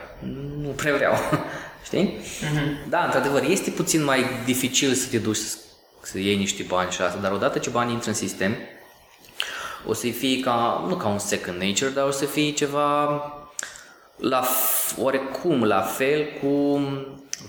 [0.62, 1.12] nu prea vreau,
[1.86, 2.18] știi?
[2.20, 2.88] Mm-hmm.
[2.88, 5.56] Da, într-adevăr, este puțin mai dificil să te duci să,
[6.02, 8.56] să iei niște bani și asta, dar odată ce banii intră în sistem,
[9.86, 13.06] o să fie ca, nu ca un second nature, dar o să fie ceva
[14.16, 14.44] la,
[14.96, 16.80] oarecum la fel cu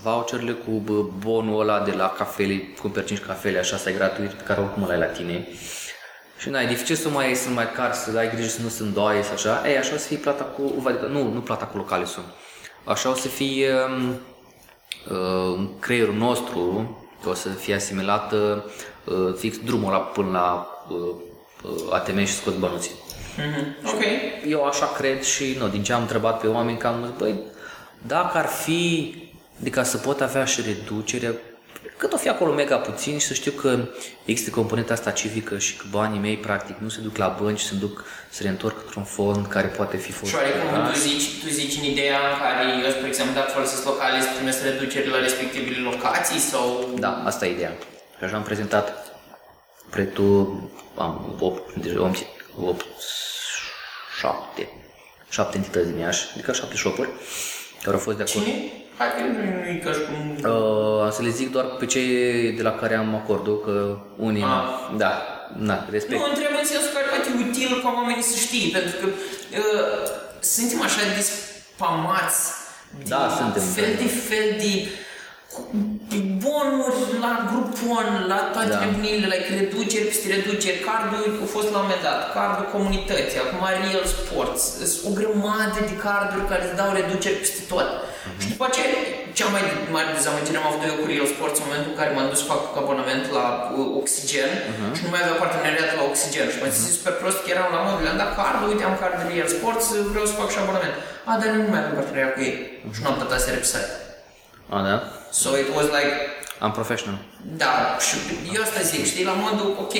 [0.02, 0.70] voucherele, cu
[1.18, 4.82] bonul ăla de la cafele, cumperi 5 cafele, așa, să ai gratuit, pe care oricum
[4.82, 5.48] îl ai la tine.
[6.38, 8.82] Și na, e dificil să mai, să mai car, să ai grijă să nu se
[8.82, 9.68] îndoaie, să așa.
[9.68, 12.24] Ei, așa o să fie plata cu, adică, nu, nu plata cu locale sunt.
[12.84, 14.20] Așa o să fie um,
[15.16, 18.64] uh, creierul nostru, o să fie asimilată
[19.04, 21.29] uh, fix drumul ăla până la uh, uh,
[21.90, 22.90] ATM și scot bănuții.
[23.36, 23.92] Mm-hmm.
[23.94, 24.02] Ok.
[24.46, 27.40] Eu așa cred și nu, din ce am întrebat pe oameni cam, băi,
[28.06, 29.14] dacă ar fi,
[29.60, 31.38] adică să pot avea și reducere,
[31.96, 33.78] cât o fi acolo mega puțin și să știu că
[34.24, 37.74] există componenta asta civică și că banii mei practic nu se duc la bănci, se
[37.74, 40.30] duc, se reîntorc într-un fond care poate fi fost.
[40.30, 43.84] Și oarecum tu zici, tu zici în ideea în care eu, spre exemplu, dacă folosesc
[43.84, 46.88] locale, să primesc reduceri la respectivele locații sau...
[46.98, 47.72] Da, asta e ideea.
[48.18, 49.10] Și așa am prezentat
[49.90, 50.70] proiectul,
[51.00, 52.26] am 8, deci 8,
[52.62, 52.84] 8
[54.20, 54.68] 7,
[55.28, 57.08] 7 entități din Iași, adică 7 shopuri
[57.82, 58.44] care au fost de acord.
[58.44, 58.54] Cine?
[58.98, 60.50] Hai că nu e ca și cum...
[60.50, 64.94] Uh, să le zic doar pe cei de la care am acordul, că unii, Ah.
[64.96, 65.12] da,
[65.56, 66.20] na, respect.
[66.20, 70.08] Nu, întreb în sensul care poate e util ca oamenii să știe, pentru că uh,
[70.40, 72.40] suntem așa de spamați
[73.12, 74.02] Da, de suntem, fel da.
[74.02, 74.72] de fel de
[76.44, 78.74] bonuri la grupon, la toate Da.
[78.78, 78.80] da.
[78.84, 83.62] nebunile, like reduceri peste reduceri, cardul a fost la un moment dat, cardul comunității, acum
[83.84, 87.88] Real Sports, sunt o grămadă de carduri care îți dau reduceri peste tot.
[87.98, 88.38] Mhm.
[88.42, 88.90] Și după aceea,
[89.38, 89.62] cea mai
[89.94, 92.46] mare dezamăgire am avut eu cu Real Sports în momentul în care m-am dus să
[92.52, 93.46] fac abonament la
[93.78, 94.88] uh, Oxygen Mhm.
[94.96, 97.80] și nu mai avea parteneriat la Oxygen și m-am zis super prost că eram la
[97.86, 100.94] modul, le-am dat cardul, uite am card de Real Sports, vreau să fac și abonament.
[101.30, 102.54] A, dar nu mai avem parteneriat cu ei
[102.94, 103.92] și nu am plătat să pe site.
[104.74, 104.96] A, da?
[105.30, 106.12] So it was like,
[106.58, 107.18] Am professional.
[107.56, 108.16] da, și
[108.54, 109.94] eu asta zic, știi, la modul, ok,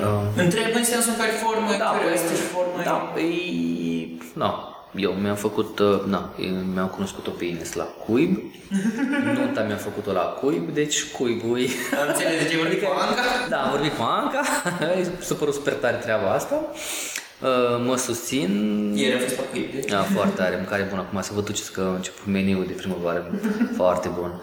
[0.00, 2.82] Uh, întreb în sensul în care formă, da, curiositate și formă.
[2.84, 8.38] da, păi, na, eu mi-am făcut, uh, na, eu mi-am cunoscut-o pe Ines la Cuib,
[9.38, 11.68] nunta mi-am făcut-o la Cuib, deci Cuibul e...
[12.00, 13.22] Am înțeles de ce vorbim cu Anca?
[13.48, 14.40] Da, am vorbit cu Anca,
[15.18, 16.54] mi s-a părut super tare treaba asta.
[17.42, 18.50] Uh, mă susțin.
[18.96, 19.84] Ieri am fost pe cuib.
[19.86, 21.00] Da, foarte tare, mâncare bună.
[21.00, 23.40] Acum să vă duceți că a început meniul de primăvară.
[23.76, 24.42] foarte bun.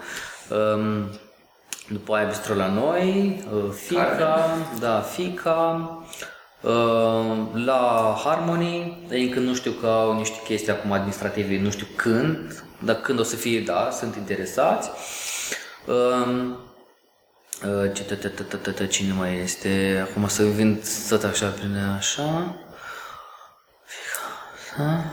[0.50, 1.08] Um,
[1.88, 5.90] după aia bistro la noi, uh, fica, da, fica,
[6.60, 11.86] uh, la Harmony, dar încă nu știu că au niște chestii acum administrative, nu știu
[11.96, 14.90] când, dar când o să fie, da, sunt interesați.
[15.86, 16.56] Um,
[17.66, 20.04] Uh, ce- tă- tă- tă- tă- tă- tă- Cine mai este?
[20.08, 22.56] Acum să vin tot așa prin așa.
[24.76, 25.04] Ha?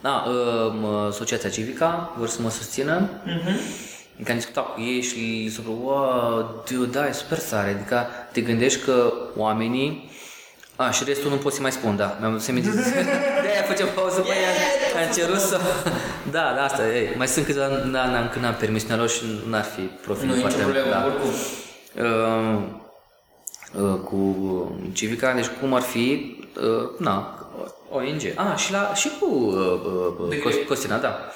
[0.00, 3.08] Da, um, Asociația Civica vor să mă susțină.
[3.08, 3.84] Mm-hmm.
[4.24, 7.70] Că am discutat cu ei și li s-a părut, wow, dude, da, e super tare.
[7.70, 10.10] Adică te gândești că oamenii
[10.76, 12.16] a, și restul nu pot să mai spun, da.
[12.20, 15.06] Mi-am să De-aia făceam pauză pe ea.
[15.06, 15.60] Am cerut să...
[16.30, 19.62] Da, da, asta, ei, mai sunt câțiva ani n-am, când am permisiunea lor și n-ar
[19.62, 21.04] fi profil Nu e nicio foarte problemă, da.
[21.06, 21.30] oricum.
[21.94, 22.62] Uh,
[23.82, 27.35] uh, cu Civica, deci cum ar fi, uh, na,
[27.90, 28.22] ONG.
[28.34, 29.80] Ah, și, la, și cu uh,
[30.20, 30.64] uh, De Cos- ce?
[30.64, 31.30] Costina, da.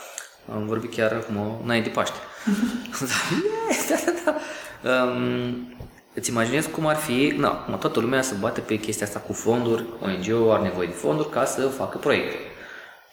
[0.53, 2.17] Am vorbit chiar acum, înainte de Paște.
[3.01, 3.37] da,
[3.69, 4.35] yes, da, da,
[4.83, 5.03] da.
[5.03, 5.75] Um,
[6.15, 9.33] îți imaginezi cum ar fi, na, acum toată lumea să bate pe chestia asta cu
[9.33, 12.37] fonduri, ONG-ul are nevoie de fonduri ca să facă proiecte.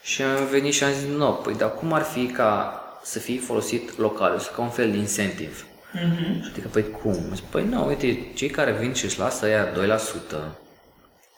[0.02, 3.38] Și am venit și am zis, nu, păi dar cum ar fi ca să fie
[3.40, 5.62] folosit local, să ca un fel de incentive.
[5.94, 6.42] Mm-hmm.
[6.42, 7.16] Și adică, păi cum?
[7.34, 9.74] Zic, Păi nu, uite, cei care vin și își lasă aia 2%,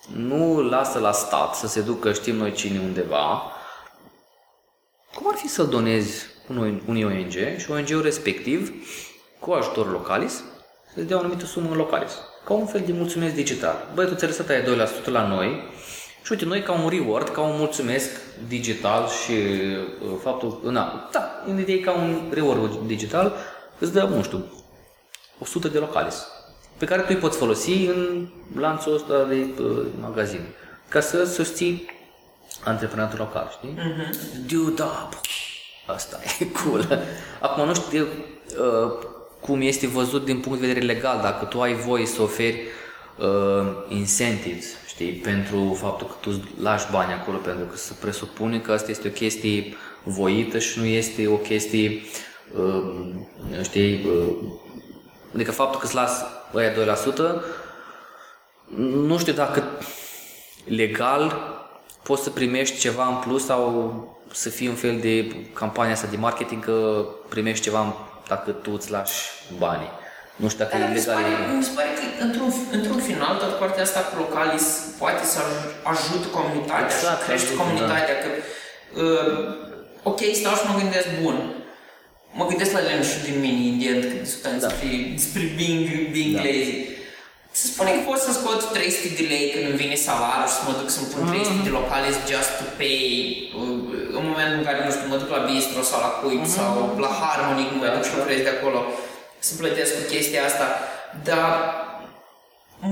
[0.07, 3.43] nu lasă la stat să se ducă știm noi cine undeva,
[5.15, 8.73] cum ar fi să donezi unui, unui ONG și ONG-ul respectiv,
[9.39, 10.43] cu ajutor localis,
[10.95, 12.13] să-ți dea o anumită sumă în localis.
[12.45, 13.89] Ca un fel de mulțumesc digital.
[13.95, 15.63] Băi, tu ți-ai lăsat aia 2% la noi
[16.25, 18.11] și uite, noi ca un reward, ca un mulțumesc
[18.49, 23.37] digital și uh, faptul, na, da, în idee ca un reward digital,
[23.79, 24.45] îți dă, nu știu,
[25.39, 26.27] 100 de localis
[26.81, 30.41] pe care tu îi poți folosi în lanțul ăsta de uh, magazin
[30.89, 31.91] ca să susții
[32.65, 33.75] antreprenatul local, știi?
[33.79, 34.47] Mm-hmm.
[34.47, 35.17] Dude, da, bă,
[35.93, 37.05] asta e cool.
[37.41, 39.07] Acum nu știu uh,
[39.41, 42.61] cum este văzut din punct de vedere legal, dacă tu ai voie să oferi
[43.19, 48.73] uh, incentives, știi, pentru faptul că tu lași bani acolo, pentru că se presupune că
[48.73, 52.01] asta este o chestie voită și nu este o chestie,
[52.59, 54.35] uh, știi, uh,
[55.35, 56.77] adică faptul că îți las ăia 2%,
[59.09, 59.63] nu știu dacă
[60.65, 61.37] legal
[62.03, 63.65] poți să primești ceva în plus sau
[64.33, 67.95] să fie un fel de campania asta de marketing că primești ceva
[68.29, 69.21] dacă tu îți lași
[69.59, 69.91] banii.
[70.37, 71.23] Nu știu dacă Dar e mi se, legal.
[71.23, 74.67] pare, mi se pare că într-un, într-un final toată partea asta cu Localis
[74.99, 78.15] poate să aj- ajute comunitatea Exact, și crește ajută, comunitatea.
[78.23, 78.29] Că,
[79.03, 79.55] uh,
[80.03, 81.37] ok, stau și mă gândesc, bun,
[82.39, 84.67] mă gândesc la leneșul din mine, indian, când discutam Da.
[84.67, 86.43] despre, despre being, being Da.
[86.49, 86.75] lazy.
[87.61, 90.63] Să spune că pot să scot 300 de lei când îmi vine salariul și să
[90.69, 91.67] mă duc să-mi pun 300 Mhm.
[91.67, 92.99] de Localis just to pay
[93.61, 93.79] uh,
[94.19, 96.55] în momentul în care, nu știu, mă duc la bistro sau la cuib Mhm.
[96.57, 96.71] sau
[97.05, 98.79] la Harmony, când mă duc și lucrez de acolo
[99.49, 100.67] să plătesc cu chestia asta,
[101.29, 101.49] dar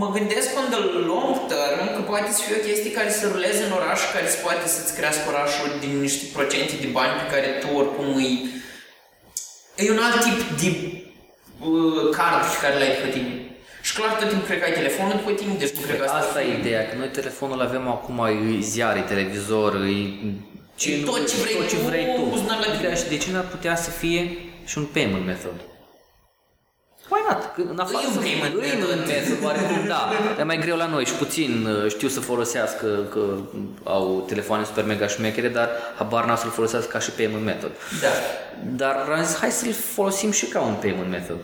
[0.00, 3.62] mă gândesc on the long term că poate să fie o chestie care să ruleze
[3.68, 7.48] în oraș, care să poate să-ți crească orașul din niște procente de bani pe care
[7.62, 8.32] tu oricum îi...
[9.84, 10.68] E un alt tip de
[11.68, 13.32] uh, card pe care l-ai pe tine.
[13.86, 16.16] Și clar, tot timpul cred că ai telefonul după tine, deci nu cred că asta...
[16.16, 19.96] Asta e ideea, că noi telefonul avem acum, e ziare, televizor, e
[20.80, 22.22] ce, E tot ce vrei tot ce tu, vrei tu.
[22.22, 22.96] buzunar la Adică, tine.
[22.96, 24.22] și de ce n-ar putea să fie
[24.64, 25.58] și un payment method?
[27.28, 27.52] Why not?
[27.54, 28.98] Că în afară E un să- payment e method.
[28.98, 30.10] un method, oarecum, da.
[30.30, 33.20] Dar e mai greu la noi și puțin uh, știu să folosească, că
[33.84, 37.70] au telefoane super mega șmechere, dar habar n-au să-l folosească ca și payment method.
[38.00, 38.08] Da.
[38.76, 41.38] Dar am zis, hai să-l folosim și ca un payment method.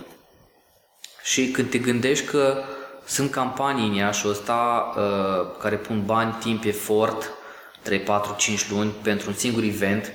[1.23, 2.63] Și când te gândești că
[3.05, 7.31] sunt campanii în Iașul ăsta uh, care pun bani, timp, efort,
[7.83, 10.13] 3, 4, 5 luni pentru un singur event,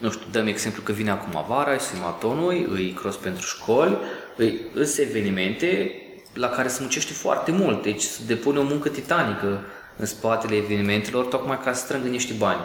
[0.00, 3.96] nu știu, dăm exemplu că vine acum vara, e sumatonul, îi cross pentru școli,
[4.36, 5.96] îi îs evenimente
[6.34, 9.60] la care se muncește foarte mult, deci se depune o muncă titanică
[9.96, 12.60] în spatele evenimentelor, tocmai ca să strângă niște bani.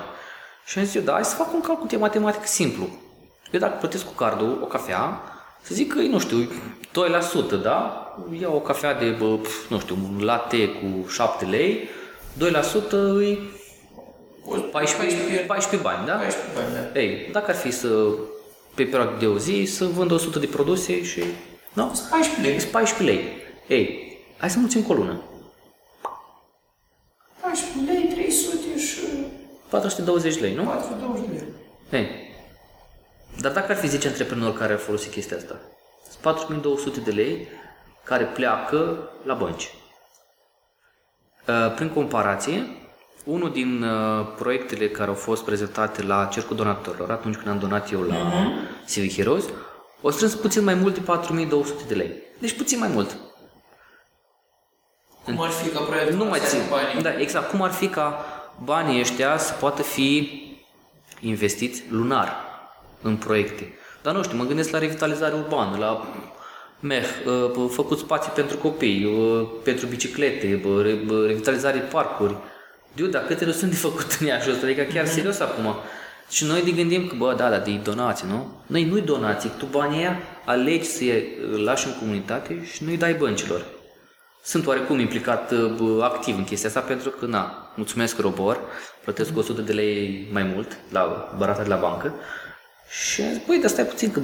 [0.65, 2.89] Și am zis eu, da, hai să fac un calcul de matematică simplu.
[3.51, 5.21] Eu dacă plătesc cu cardul o cafea,
[5.61, 6.37] să zic că, nu știu,
[7.57, 8.07] 2%, da?
[8.41, 11.89] Iau o cafea de, bă, pf, nu știu, un latte cu 7 lei,
[12.39, 13.39] 2% îi
[14.71, 16.13] 14, 14 bani, da?
[16.13, 16.99] 14 bani, da.
[16.99, 17.87] Ei, dacă ar fi să,
[18.75, 21.23] pe perioadă de o zi, să vând 100 de produse și,
[21.77, 21.85] nu?
[22.09, 22.59] 14 lei.
[22.59, 23.25] Sunt 14 lei.
[23.67, 25.21] Ei, hai să mulțim cu o lună.
[27.41, 28.99] 14 lei, 300 și
[29.69, 30.63] 420 lei, nu?
[30.63, 31.43] 420 lei.
[31.89, 32.07] Ei.
[33.39, 35.55] Dar dacă ar fi 10 antreprenori care ar folosi chestia asta,
[36.09, 37.47] sunt 4200 de lei
[38.03, 39.73] care pleacă la bănci.
[41.47, 42.67] Uh, Prin comparație,
[43.23, 47.91] unul din uh, proiectele care au fost prezentate la Cercul Donatorilor, atunci când am donat
[47.91, 48.31] eu la
[48.87, 49.43] Civic Heroes,
[50.01, 52.11] o strâns puțin mai mult de 4200 de lei.
[52.39, 53.17] Deci puțin mai mult.
[55.23, 56.59] Cum ar fi ca proiectul Nu mai ăsta țin.
[56.61, 57.01] cu banii?
[57.01, 57.49] Da, exact.
[57.49, 58.25] Cum ar fi ca
[58.63, 60.41] banii ăștia să poată fi
[61.19, 62.35] investiți lunar
[63.01, 63.73] în proiecte.
[64.03, 66.07] Dar nu știu, mă gândesc la revitalizare urbană, la
[66.79, 72.35] meh, uh, făcut spații pentru copii, uh, pentru biciclete, bă, re- bă, revitalizare parcuri.
[72.93, 75.75] Diu, dar câte nu sunt de făcut în Iașul ăsta, adică chiar serios acum.
[76.29, 78.47] Și noi ne gândim că, bă, da, da, de donații, nu?
[78.65, 81.23] Noi nu-i donații, tu banii aia alegi să-i
[81.63, 83.65] lași în comunitate și nu-i dai băncilor
[84.47, 88.59] sunt oarecum implicat uh, bă, activ în chestia asta pentru că, na, mulțumesc Robor,
[89.03, 92.13] plătesc 100 de lei mai mult la barata de la bancă
[92.89, 94.21] și am zis, băi, dar stai puțin că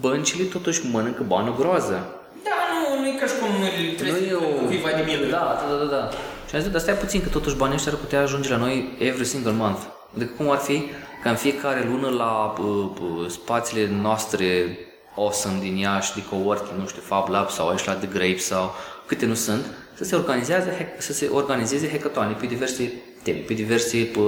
[0.00, 2.20] băncile totuși mănâncă bani o groază.
[2.44, 5.26] Da, nu, nu e ca și cum îl trebuie să o- cuiva de milă.
[5.30, 6.08] Da, da, da, da.
[6.48, 8.96] Și am zis, dar stai puțin că totuși banii ăștia ar putea ajunge la noi
[8.98, 9.82] every single month.
[10.16, 10.82] Adică cum ar fi
[11.22, 14.78] ca în fiecare lună la uh, uh, spațiile noastre
[15.16, 18.74] awesome din Iași, de coworking, nu știu, Fab Lab sau aici la The Grape sau
[19.06, 19.64] câte nu sunt,
[19.94, 22.92] să se organizeze, hack- să se organizeze hackatoane pe diverse
[23.22, 24.18] teme, pe diverse, pe,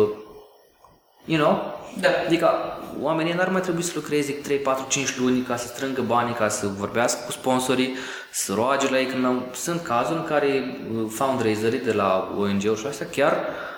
[1.24, 2.08] you know, Da.
[2.26, 2.50] Adică
[3.00, 6.48] oamenii n-ar mai trebui să lucreze 3, 4, 5 luni ca să strângă banii, ca
[6.48, 7.96] să vorbească cu sponsorii,
[8.32, 9.06] să roage la ei.
[9.06, 13.73] Când am, sunt cazuri în care uh, fundraiserii de la ONG-uri și astea chiar uh,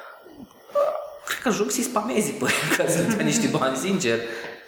[1.26, 2.44] cred că ajung să-i spamezi pe
[2.76, 4.18] ca să dea niște bani, sincer,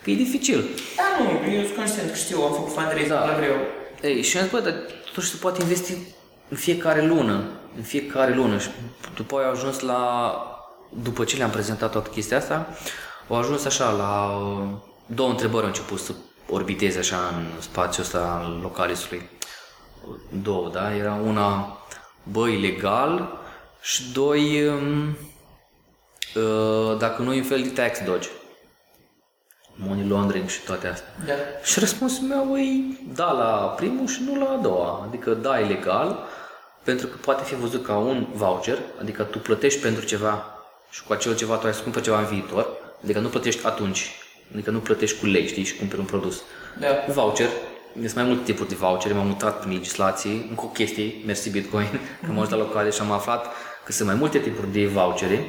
[0.03, 0.65] că e dificil.
[0.97, 3.25] Da, nu, eu sunt conștient că știu, am făcut fundraising Da.
[3.27, 3.57] la greu.
[4.03, 5.93] Ei, și am zis, bă, dar totuși se poate investi
[6.49, 7.43] în fiecare lună,
[7.77, 8.69] în fiecare lună și
[9.15, 10.33] după aia au ajuns la,
[11.03, 12.67] după ce le-am prezentat toată chestia asta,
[13.29, 14.69] au ajuns așa la uh,
[15.07, 16.13] două întrebări au început să
[16.49, 19.29] orbiteze așa în spațiul ăsta al localisului.
[20.43, 20.95] Două, da?
[20.95, 21.79] Era una,
[22.23, 23.39] bă, ilegal
[23.81, 25.15] și doi, um, uh,
[26.99, 28.29] dacă nu e un fel de tax dodge.
[29.75, 31.09] Money laundering și toate astea.
[31.27, 31.33] Da.
[31.63, 35.05] Și răspunsul meu e da la primul și nu la a doua.
[35.09, 36.19] Adică da, e legal,
[36.85, 40.45] pentru că poate fi văzut ca un voucher, adică tu plătești pentru ceva
[40.91, 42.67] și cu acel ceva tu ai să cumperi ceva în viitor,
[43.05, 44.11] adică nu plătești atunci,
[44.53, 46.43] adică nu plătești cu lei, știi, și cumperi un produs.
[46.81, 46.87] Da.
[47.07, 47.49] Un voucher,
[47.93, 52.01] sunt mai multe tipuri de voucher, m-am mutat prin legislație, încă o chestie, mersi Bitcoin,
[52.25, 53.47] că m-am ajutat la locale și am aflat
[53.85, 55.47] că sunt mai multe tipuri de vouchere.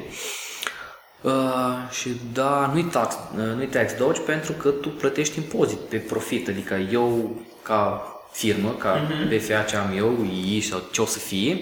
[1.20, 5.96] Uh, și da, nu-i tax, uh, nu-i tax dodge pentru că tu plătești impozit pe
[5.96, 9.36] profit, adică eu ca firmă, ca uh-huh.
[9.36, 11.58] BFA ce am eu, ei sau ce o să fie,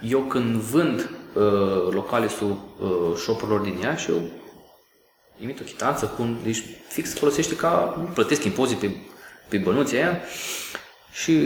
[0.00, 1.42] eu când vând uh,
[1.90, 4.22] localisul uh, shop-urilor din ea și eu
[5.40, 8.90] emit o chitanță, pun, deci fix folosește ca, nu plătesc impozit pe,
[9.48, 10.20] pe bănuții aia
[11.12, 11.40] și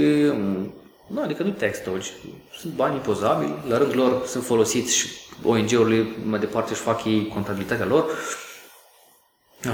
[1.06, 2.10] nu, adică nu tax dodge,
[2.58, 5.06] sunt bani impozabili, la rândul lor sunt folosiți și
[5.44, 8.04] ONG-urile mai departe își fac ei contabilitatea lor.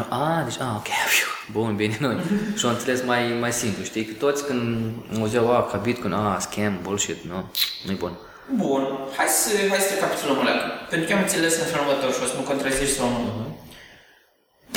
[0.08, 0.86] A, deci, a, ok,
[1.56, 2.16] bun, bine, noi.
[2.56, 4.04] și am înțeles mai, mai simplu, știi?
[4.04, 7.50] Că toți când auzeau, a, ca Bitcoin, a, scam, bullshit, nu,
[7.86, 8.12] nu-i bun.
[8.56, 8.82] Bun,
[9.16, 10.66] hai să, hai să recapitulăm o leacă.
[10.90, 13.18] Pentru că am înțeles în felul următor și o să mă contrazici sau nu.
[13.18, 13.60] Uh-huh.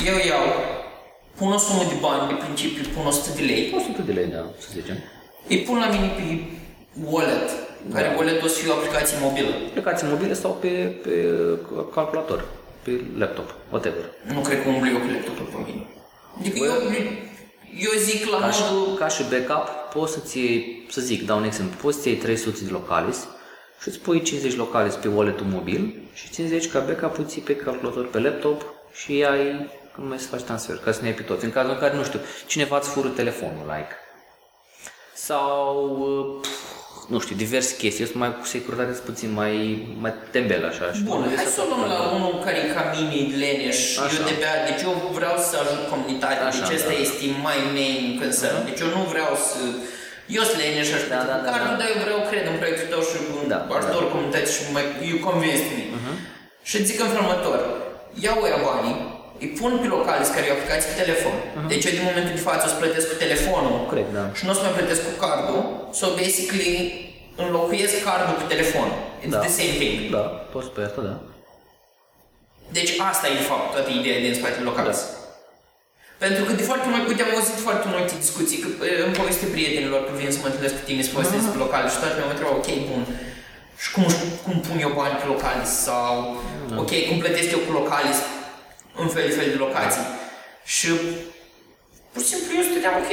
[0.09, 0.45] Eu iau,
[1.37, 3.73] pun o sumă de bani, de principiu, pun 100 de lei.
[3.77, 4.97] 100 de lei, da, să zicem.
[5.47, 6.25] Îi pun la mine pe
[7.11, 7.49] wallet,
[7.87, 7.95] da.
[7.95, 9.49] care wallet o să fie o aplicație mobilă.
[9.69, 10.67] Aplicație mobilă sau pe,
[11.03, 11.11] pe
[11.93, 12.45] calculator,
[12.83, 14.03] pe laptop, whatever.
[14.33, 15.85] Nu cred că umbli eu cu laptopul pe mine.
[16.39, 16.73] Adică eu,
[17.87, 18.93] eu zic la ca modul...
[18.93, 22.17] Și, ca și backup, poți să-ți iei, să zic, dau un exemplu, poți să iei
[22.17, 23.27] 300 de localis
[23.81, 28.07] și îți pui 50 localis pe wallet-ul mobil și 50 ca backup îți pe calculator
[28.07, 31.45] pe laptop și ai când mai să faci transfer, ca să ne iei pe toți.
[31.45, 33.95] În cazul în care, nu știu, cineva îți fură telefonul, like,
[35.27, 35.67] sau
[36.09, 36.47] uh,
[37.11, 38.03] nu știu, diverse chestii.
[38.03, 39.55] Eu sunt mai cu securitate puțin mai,
[40.03, 40.85] mai tembel așa.
[40.95, 43.79] Și Bun, hai să o luăm la unul care e ca mini, leneș,
[44.17, 47.01] eu de pe, deci eu vreau să ajut comunitatea, așa, deci ăsta da.
[47.05, 48.57] este mai main concern.
[48.57, 48.67] Uh-huh.
[48.69, 49.59] Deci eu nu vreau să
[50.37, 51.79] eu sunt leneș așa, da, da, da, dar, da.
[51.79, 54.13] dar eu vreau cred în proiectul tău și în da, ajutorul da.
[54.13, 55.83] comunității și mai, you convinced me.
[55.97, 56.15] Uh-huh.
[56.69, 57.59] Și zic în felul următor,
[58.25, 58.97] iau ea banii,
[59.43, 61.35] îi pun pe localis care e o aplicație pe telefon.
[61.41, 61.69] Uh-huh.
[61.71, 64.25] Deci eu din momentul de față o să plătesc cu telefonul Corect, da.
[64.37, 65.61] și nu o să mai plătesc cu cardul.
[65.99, 66.75] So basically
[67.43, 68.87] înlocuiesc cardul cu telefon.
[69.23, 69.43] It's da.
[69.45, 69.95] the same thing.
[70.15, 70.23] Da,
[70.53, 71.15] poți pe asta, da.
[72.77, 74.99] Deci asta e de fapt toată ideea din spatele localis.
[75.03, 75.21] Da.
[76.25, 78.67] Pentru că de foarte mult, uite, am auzit foarte multe discuții, că
[79.05, 81.55] îmi poveste prietenilor că vin să mă întâlnesc cu tine, să povestesc uh-huh.
[81.55, 83.03] pe local și toate mi-au întrebat, ok, bun,
[83.83, 84.05] și cum,
[84.45, 86.81] cum pun eu bani pe localis sau, uh-huh.
[86.81, 88.19] ok, cum plătesc eu cu localis
[89.01, 90.05] în fel de fel de locații.
[90.65, 90.89] Și
[92.11, 93.11] pur și simplu eu stăteam, ok,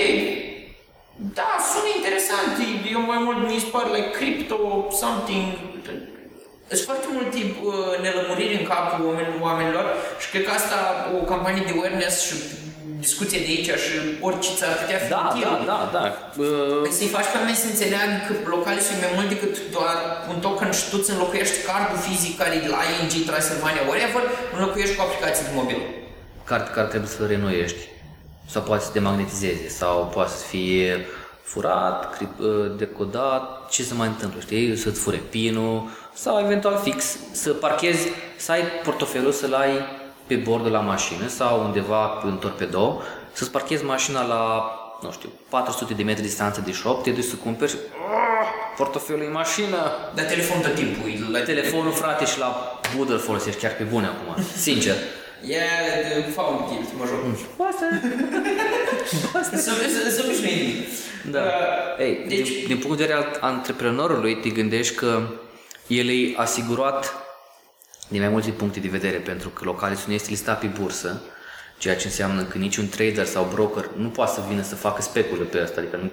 [1.38, 2.52] da, sună interesant,
[2.94, 4.58] eu mai mult mi se pare like crypto,
[5.00, 5.46] something,
[6.68, 9.00] sunt foarte multe uh, nelămuriri în capul
[9.40, 9.86] oamenilor
[10.20, 10.78] și cred că asta,
[11.18, 12.34] o campanie de awareness și
[13.06, 13.94] discuție de aici și
[14.28, 15.44] orice ți-ar putea fi da, util.
[15.50, 16.02] Da, da, da.
[16.42, 16.88] Uh...
[16.98, 19.96] Să-i faci pe oameni să înțeleagă că localii sunt mai mult decât doar
[20.32, 24.22] un token și tu îți înlocuiești cardul fizic care e de la ING, Transilvania, whatever,
[24.56, 25.80] înlocuiești cu aplicații de mobil.
[26.48, 27.82] Card care trebuie să renoiești
[28.52, 31.06] sau poate să demagnetizeze sau poate să fie
[31.42, 34.76] furat, uh, decodat, ce se mai întâmplă, știi?
[34.76, 39.72] Să-ți fure pinul sau eventual fix să parchezi, să ai portofelul, să-l ai
[40.30, 43.02] pe bordul la mașină sau undeva în torpedo,
[43.32, 44.42] să-ți parchezi mașina la,
[45.02, 49.24] nu știu, 400 de metri distanță de shop, te duci să cumperi și oh, portofelul
[49.26, 49.80] în mașină.
[50.14, 51.32] Dar telefonul tot timpul.
[51.32, 54.94] La telefonul, frate, și la budă îl folosești chiar pe bune acum, sincer.
[55.42, 57.20] Yeah, de found guilt, mă joc.
[57.56, 57.86] Poate.
[60.10, 60.86] Să obișnuit.
[61.30, 61.40] Da.
[61.40, 62.48] Uh, Ei, deci...
[62.48, 65.22] din, din punct de vedere al antreprenorului, te gândești că
[65.86, 67.14] el e asigurat
[68.10, 71.22] din mai multe puncte de vedere, pentru că Localisul nu este listat pe bursă,
[71.78, 75.44] ceea ce înseamnă că niciun trader sau broker nu poate să vină să facă specule
[75.44, 76.10] pe asta, adică nu,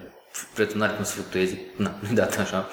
[0.54, 2.68] prețul nu are cum să fluctueze, nu, nu dat așa.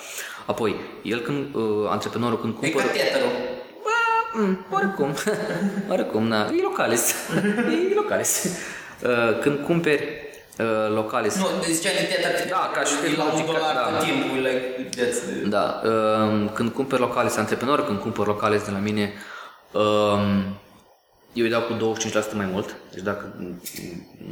[0.45, 2.85] Apoi, el când, uh, antreprenorul când cumpără...
[2.93, 3.27] E ca
[4.37, 5.13] Mm, oricum,
[5.93, 7.15] oricum, na, e localis,
[7.91, 8.45] e localis.
[9.03, 10.24] Uh, când cumperi
[10.59, 11.35] uh, localis...
[11.35, 15.81] Nu, zicea de teatru, da, ca și la un dolar da, timpul, like, that's Da,
[15.83, 19.13] uh, când cumperi localis antreprenor, când cumperi localis de la mine,
[19.71, 20.19] uh,
[21.33, 23.33] eu îi dau cu 25% mai mult, deci dacă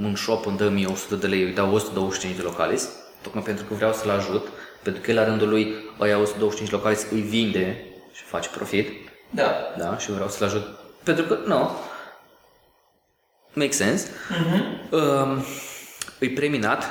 [0.02, 2.90] un shop îmi dă 1100 de lei, eu îi dau 125 de localis,
[3.22, 4.48] tocmai pentru că vreau să-l ajut,
[4.82, 8.90] pentru că el la rândul lui, ăia 125 localis îi vinde și face profit.
[9.30, 9.74] Da.
[9.78, 10.64] Da, și vreau să-l ajut.
[11.04, 11.72] Pentru că, nu,
[13.54, 14.08] make sense.
[14.08, 14.92] Uh-huh.
[14.92, 15.38] Uh,
[16.24, 16.84] e preminat,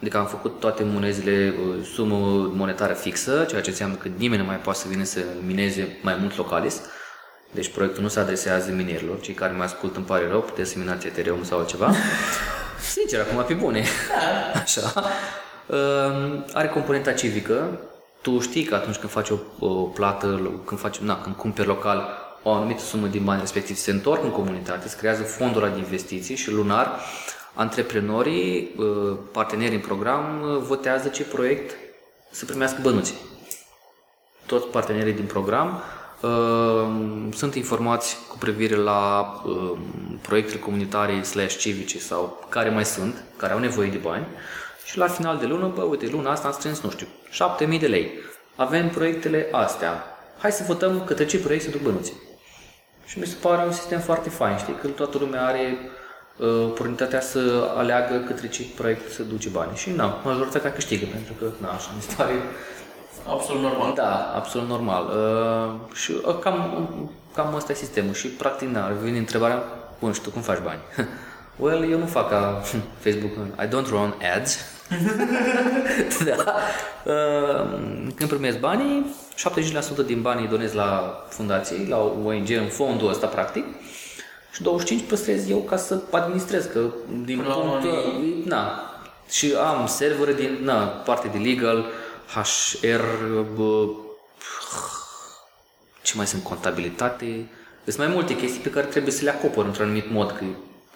[0.00, 2.16] adică am făcut toate monezile uh, sumă
[2.54, 6.16] monetară fixă, ceea ce înseamnă că nimeni nu mai poate să vină să mineze mai
[6.20, 6.80] mult localis.
[7.50, 10.78] Deci proiectul nu se adresează minerilor, cei care mai ascultă îmi pare rău, puteți să
[10.78, 11.92] minați Ethereum sau altceva.
[12.92, 13.84] Sincer, acum pe bune.
[14.08, 14.60] Da.
[14.60, 14.92] Așa.
[15.66, 17.80] Uh, are componenta civică,
[18.22, 22.08] tu știi că atunci când faci o, o plată, când, faci, na, când cumperi local
[22.42, 26.36] o anumită sumă din bani respectiv se întorc în comunitate, se creează fonduri de investiții
[26.36, 27.00] și lunar
[27.58, 31.76] antreprenorii, uh, partenerii în program uh, votează ce proiect
[32.30, 33.14] să primească bănuți.
[34.46, 35.82] Toți partenerii din program
[36.22, 36.88] Uh,
[37.34, 39.78] sunt informați cu privire la uh,
[40.22, 44.26] proiectele comunitare slash civice sau care mai sunt, care au nevoie de bani
[44.84, 47.86] și la final de lună, bă, uite, luna asta am strâns, nu știu, 7000 de
[47.86, 48.10] lei.
[48.56, 50.04] Avem proiectele astea.
[50.38, 52.16] Hai să votăm către ce proiect se duc bănuții.
[53.04, 55.90] Și mi se pare un sistem foarte fain, știi, că toată lumea are uh,
[56.44, 59.76] oportunitatea să aleagă către ce proiect să duce bani.
[59.76, 62.32] Și na, majoritatea câștigă, pentru că, na, așa mi se pare
[63.28, 63.92] Absolut normal.
[63.94, 65.04] da, absolut normal.
[65.06, 66.88] Uh, și uh, cam,
[67.34, 68.12] cam asta e sistemul.
[68.12, 69.62] Și practic, na, vine întrebarea,
[69.98, 70.80] bun, și tu cum faci bani?
[71.62, 72.62] well, eu nu fac ca
[73.04, 74.58] Facebook, I don't run ads.
[76.24, 76.54] da.
[77.04, 77.66] Uh,
[78.14, 79.14] când primesc banii,
[80.02, 83.64] 70% din banii îi donez la fundații, la ONG, în fondul ăsta, practic.
[84.52, 86.90] Și 25 păstrez eu ca să administrez, că
[87.24, 88.80] din Până la punct, urmă, na,
[89.30, 91.86] și am servere din, na, parte de legal,
[92.34, 93.02] HR,
[93.54, 93.88] bă,
[96.02, 97.50] ce mai sunt, contabilitate,
[97.84, 100.44] sunt mai multe chestii pe care trebuie să le acopăr într-un anumit mod, că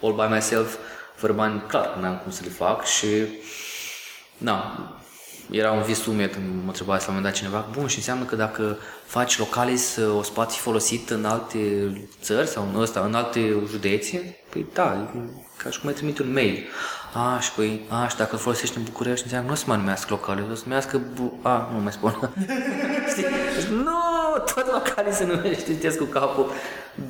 [0.01, 0.77] all by myself,
[1.15, 3.07] fără bani, clar, n-am cum să le fac și,
[4.37, 4.77] na,
[5.51, 8.35] era un vis umed, mă întreba la un moment dat cineva, bun, și înseamnă că
[8.35, 11.57] dacă faci localis, o să poate fi folosit în alte
[12.21, 14.37] țări sau în ăsta, în alte județe?
[14.49, 15.17] Păi da, e
[15.57, 16.67] ca și cum ai trimite un mail.
[17.13, 19.75] A, și păi, a, și dacă îl folosești în București, înseamnă nu o să mă
[19.75, 22.11] numească localis, o să numească, bu- a, nu mai spun.
[23.11, 23.23] Știi?
[23.55, 23.99] Deci, nu,
[24.55, 26.51] tot localis se numește, știți cu capul.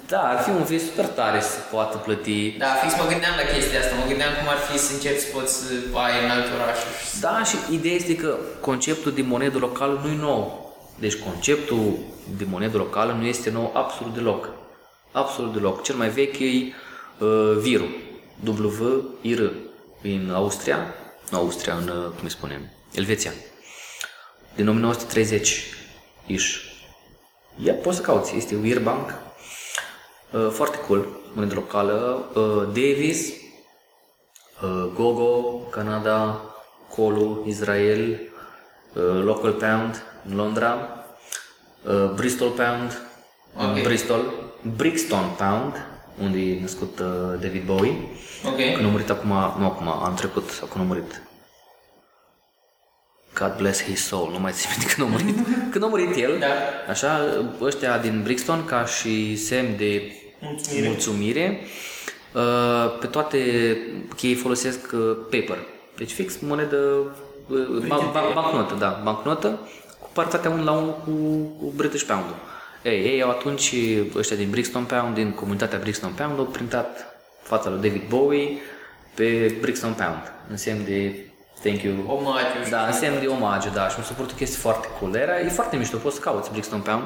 [0.07, 3.53] Da, ar fi un vis super tare să poată plăti Da, fix mă gândeam la
[3.53, 3.95] chestia asta.
[3.95, 5.63] Mă gândeam cum ar fi să începi să poți să
[5.93, 6.77] ai în alt oraș.
[6.77, 10.73] și să- Da, și ideea este că conceptul de monedă locală nu e nou.
[10.99, 11.97] Deci conceptul
[12.37, 14.49] de monedă locală nu este nou absolut deloc.
[15.11, 15.83] Absolut deloc.
[15.83, 16.73] Cel mai vechi e
[17.17, 17.87] uh, Viru.
[18.45, 19.51] W-I-R.
[20.03, 20.77] În Austria.
[21.29, 23.31] Nu Austria, în, uh, cum îi spunem, Elveția.
[24.55, 25.63] Din 1930
[26.25, 26.55] ish.
[27.63, 28.35] Ia, poți să cauți.
[28.35, 29.13] Este Weirbank.
[30.33, 31.07] Uh, foarte cool.
[31.33, 32.25] Monedă locală.
[32.35, 33.27] Uh, Davis.
[34.63, 36.41] Uh, Gogo, Canada,
[36.95, 38.19] Colu, Israel,
[38.93, 40.77] uh, Local Pound în Londra,
[41.83, 43.01] uh, Bristol Pound
[43.57, 43.81] în Ok.
[43.81, 44.21] Bristol,
[44.75, 45.73] Brixton Pound,
[46.21, 47.05] unde e născut uh,
[47.41, 47.95] David Bowie,
[48.45, 48.55] Ok.
[48.73, 51.21] când a murit acum, nu acum, an trecut, sau când a murit.
[53.39, 55.35] God bless his soul, nu mai țin minte când a murit.
[55.71, 56.47] Când a murit el, Da.
[56.89, 57.19] așa,
[57.61, 60.11] ăștia din Brixton, ca și semn de
[60.43, 60.87] Mulțumire.
[60.87, 61.59] mulțumire
[62.33, 63.37] uh, pe toate
[64.09, 65.57] că ei folosesc uh, paper.
[65.97, 66.77] Deci fix monedă,
[67.47, 69.59] uh, ban, ban, bancnotă, da, bancnotă
[69.99, 71.11] cu paritatea 1 la 1 cu,
[71.59, 72.25] cu British Pound.
[72.83, 73.73] Ei, ei au atunci,
[74.15, 78.57] ăștia din Brixton Pound, din comunitatea Brixton Pound, au printat fața lui David Bowie
[79.13, 81.27] pe Brixton Pound, în semn de
[81.61, 81.93] thank you.
[82.07, 82.69] Omagiu.
[82.69, 85.15] Da, în semn de omagiu, da, și mi s-a părut o chestie foarte cool.
[85.15, 87.03] Era, e foarte mișto, poți să cauți Brixton Pound.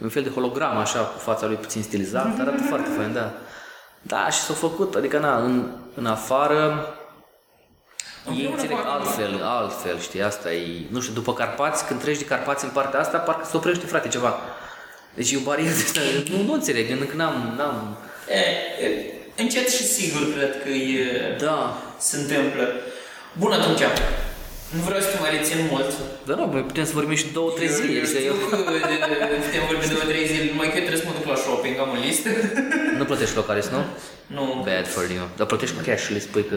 [0.00, 3.32] E un fel de hologram, așa, cu fața lui puțin stilizat, arată foarte fain, da.
[4.02, 6.86] Da, și s-a făcut, adică, na, în, în afară,
[8.26, 12.18] ei Împreună înțeleg cu altfel, altfel, știi, asta e, nu știu, după Carpați, când treci
[12.18, 14.38] de Carpați în partea asta, parcă se oprește, frate, ceva.
[15.14, 16.00] Deci e o barieră de asta,
[16.36, 17.96] nu, nu înțeleg, încă n-am, n-am,
[18.28, 18.38] E,
[18.86, 22.68] e, încet și sigur cred că e, da, se întâmplă.
[23.32, 23.80] Bun, atunci.
[24.74, 25.90] Nu vreau să te mai rețin mult.
[26.26, 28.56] dar nu, noi putem să vorbim și două, trei zile, Eu știi, știu eu, că
[28.90, 31.38] de- de- putem vorbi două, trei zile, numai că eu trebuie să mă duc la
[31.44, 32.30] shopping, am o listă.
[32.98, 33.80] nu plătești localis, nu?
[34.36, 35.24] Nu, Bad for you.
[35.38, 36.56] Dar plătești cu cash și le spui că...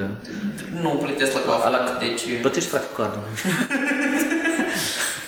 [0.83, 2.21] nu plătesc la Ala- coafă, deci...
[2.45, 3.23] Plătești frate cu cardul.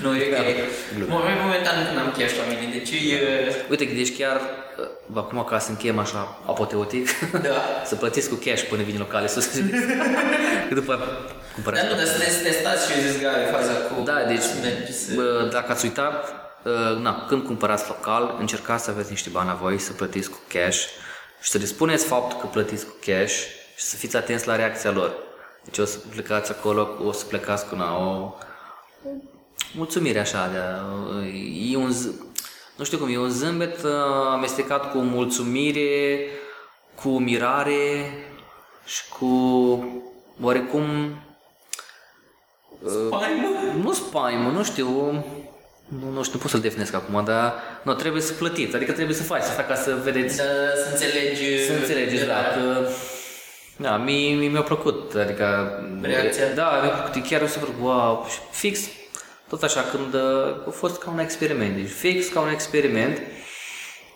[0.04, 0.46] Nu, e ok.
[0.96, 1.14] Glumă.
[1.14, 3.18] Mo- Momentan încă n-am cash la mine, deci e...
[3.72, 4.38] Uite, deci chiar,
[5.12, 6.22] uh, acum ca să încheiem așa
[6.52, 7.58] apoteotic, Da.
[7.90, 9.46] să plătiți cu cash până vine locale sus.
[10.68, 10.94] Că după
[11.56, 11.88] Dar cumpărați.
[11.88, 14.02] nu, dar să ne să testați și eu zis gare faza cu...
[14.04, 15.14] Da, deci, să mergi să...
[15.16, 16.34] bă, dacă ați uitat,
[16.64, 20.38] uh, na, când cumpărați local, încercați să aveți niște bani la voi, să plătiți cu
[20.48, 20.80] cash
[21.42, 23.34] și să le spuneți faptul că plătiți cu cash
[23.76, 25.14] și să fiți atenți la reacția lor.
[25.64, 28.34] Deci o să plecați acolo, o să plecați cu una, o
[29.74, 30.58] mulțumire așa, de,
[31.72, 32.34] e un, z-
[32.76, 33.92] nu știu cum, e un zâmbet uh,
[34.32, 36.20] amestecat cu mulțumire,
[36.96, 38.12] cu mirare
[38.86, 39.28] și cu
[40.42, 40.86] oarecum
[42.86, 43.48] Spaimă?
[43.84, 44.90] nu spaimă, nu știu,
[46.00, 47.54] nu, nu știu, nu pot să-l definesc acum, dar
[47.84, 50.44] nu, trebuie să plătiți, adică trebuie să faci asta ca să vedeți, Să,
[50.84, 51.66] să înțelegi...
[51.66, 52.88] să înțelegeți, da, că
[53.78, 55.72] da, mie, mie mi-a plăcut, adică
[56.02, 56.44] Reacția?
[56.56, 58.80] Da, mi-a plăcut, chiar eu să văd, wow, și fix,
[59.50, 63.18] tot așa, când uh, a fost ca un experiment, deci fix ca un experiment,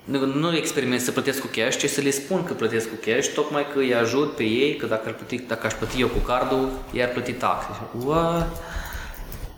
[0.06, 3.28] nu, nu experiment să plătesc cu cash, ci să le spun că plătesc cu cash,
[3.34, 6.18] tocmai că îi ajut pe ei, că dacă, ar plăti, dacă aș plăti eu cu
[6.18, 7.68] cardul, ei ar plăti taxe.
[8.04, 8.62] What?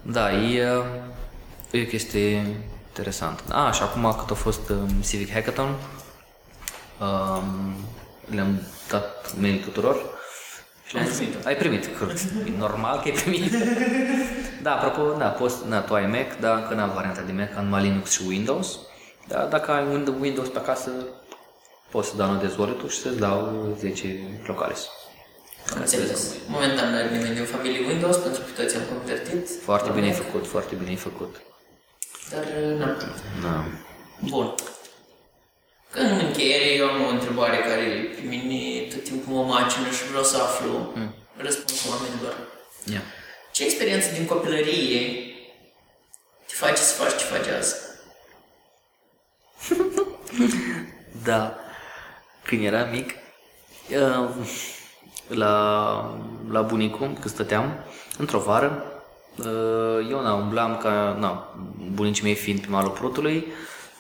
[0.02, 0.84] Da, e, uh,
[1.72, 2.46] e o chestie
[2.98, 3.44] Interesant.
[3.50, 5.76] A, și acum cât a fost um, Civic Hackathon,
[7.00, 7.76] um,
[8.26, 9.96] le-am dat mail tuturor.
[10.86, 11.48] Și le-am Ai zis, primit-o.
[11.48, 12.20] Ai primit, corect.
[12.46, 13.52] E normal că ai primit.
[14.64, 17.64] da, apropo, da, poți, da, tu ai Mac, dar încă n-am varianta de Mac, am
[17.64, 18.80] numai Linux și Windows.
[19.28, 20.92] Da, dacă ai un Windows pe acasă,
[21.90, 24.88] poți să downloadezi wallet și să-ți dau 10 locales.
[25.74, 26.34] Am înțeles.
[26.48, 29.50] Momentan nu are nimeni din familie Windows, pentru că toți am convertit.
[29.64, 31.36] Foarte la bine ai Mac, făcut, foarte bine ai făcut.
[32.32, 32.44] Dar,
[32.78, 32.86] nu.
[33.42, 33.66] Da.
[34.30, 34.54] Bun.
[35.92, 40.08] Că în încheiere eu am o întrebare care pe mine tot timpul mă macină și
[40.08, 41.14] vreau să aflu Mm.
[41.38, 42.36] răspunsul oamenilor.
[42.94, 43.02] Ia.
[43.52, 45.02] Ce experiență din copilărie
[46.48, 47.76] te face să faci ce faci azi?
[51.24, 51.56] Da.
[52.44, 53.14] Când eram mic,
[53.90, 54.30] uh,
[55.28, 57.74] la, la bunicul, când stăteam,
[58.18, 58.84] într-o vară,
[59.38, 61.56] uh, eu na, umblam ca, na,
[61.94, 63.48] bunicii mei fiind pe malul Prutului,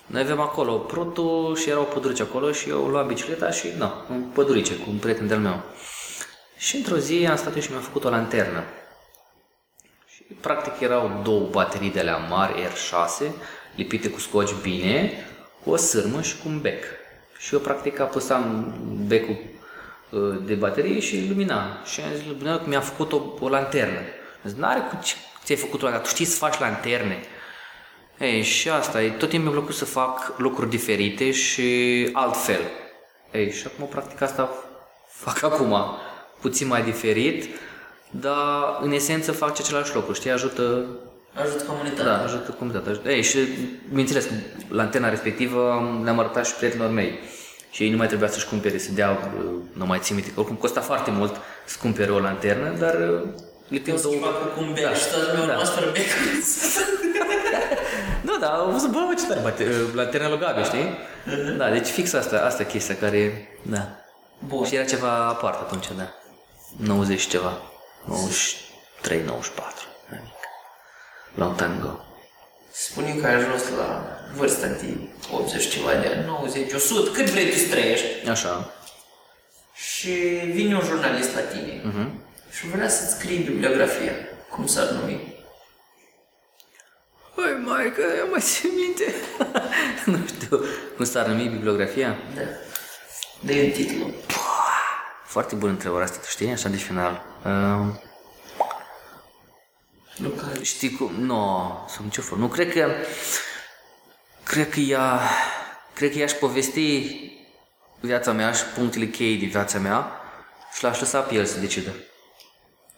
[0.05, 4.05] noi aveam acolo Prutul și era o pădurice acolo și eu luam bicicleta și, na,
[4.09, 5.61] în pădurice cu un prieten de-al meu.
[6.57, 8.63] Și într-o zi am stat eu și mi-am făcut o lanternă.
[10.05, 13.31] Și practic erau două baterii de alea mari, R6,
[13.75, 15.11] lipite cu scoci bine,
[15.67, 16.83] cu o sârmă și cu un bec.
[17.37, 18.73] Și eu practic apăsam
[19.07, 19.37] becul
[20.09, 21.81] uh, de baterie și lumina.
[21.85, 23.97] Și am zis lui Buneu că mi-a făcut o, o lanternă.
[24.43, 25.13] Am zis, n-are cu ce
[25.43, 27.19] ți-ai făcut o tu știi să faci lanterne.
[28.19, 32.61] Ei, și asta e, tot timpul mi-a plăcut să fac lucruri diferite și altfel.
[33.31, 34.49] Ei, și acum practic asta
[35.07, 35.75] fac acum,
[36.41, 37.49] puțin mai diferit,
[38.09, 40.85] dar în esență fac același lucru, știi, ajută
[41.43, 42.03] Ajută comunitatea.
[42.05, 42.91] da, ajută comunitatea.
[42.91, 43.09] Ajută.
[43.11, 43.37] Ei, și
[43.89, 44.27] bineînțeles,
[44.69, 45.59] lanterna respectivă
[46.03, 47.19] le-am arătat și prietenilor mei.
[47.71, 50.39] Și ei nu mai trebuia să-și cumpere, să dea, uh, nu mai țin minte, că
[50.39, 51.35] oricum costa foarte mult
[51.65, 53.21] să cumpere o lanternă, dar uh,
[53.67, 54.15] lipim Eu să două...
[54.21, 54.93] fac cu un bec Da.
[54.93, 55.51] și toată lumea a Da.
[55.53, 56.05] rămas fără bec.
[58.21, 60.97] Nu, da, au văzut, bă, ce tare, bate, uh, lanterna lui Gabi, știi?
[61.57, 63.87] Da, deci fix asta, asta chestia care, da.
[64.47, 64.65] Bun.
[64.65, 66.13] Și era ceva aparte atunci, da.
[66.77, 67.61] 90 și ceva.
[68.05, 69.85] 93, 94.
[71.37, 71.47] Mai mic.
[71.47, 71.99] Long time ago.
[72.71, 74.03] Spune că ai ajuns la
[74.35, 74.93] vârsta de
[75.31, 78.29] 80 și ceva de ani, 90, 100, cât vrei tu să trăiești.
[78.29, 78.71] Așa.
[79.73, 80.09] Și
[80.51, 82.21] vine un jurnalist la tine Mhm.
[82.51, 84.11] și vrea să-ți scrii bibliografia.
[84.49, 85.35] Cum s-ar numi?
[87.35, 89.13] Păi, mai că eu mai țin minte.
[90.05, 90.59] nu știu
[90.95, 92.17] cum s-ar numi bibliografia.
[92.35, 92.41] Da.
[93.39, 94.11] dă un titlu.
[95.25, 97.23] Foarte bună întrebarea asta, tu știi, așa de final.
[97.45, 97.95] Uh,
[100.17, 100.47] Luca.
[100.61, 101.11] știi cum?
[101.19, 102.43] Nu, no, sub nicio formă.
[102.43, 102.91] Nu, cred că...
[104.43, 105.19] Cred că ea...
[105.93, 107.09] Cred că ea aș povesti
[107.99, 110.11] viața mea și punctele cheie de viața mea
[110.73, 111.89] și l-aș lăsa pe el să decidă.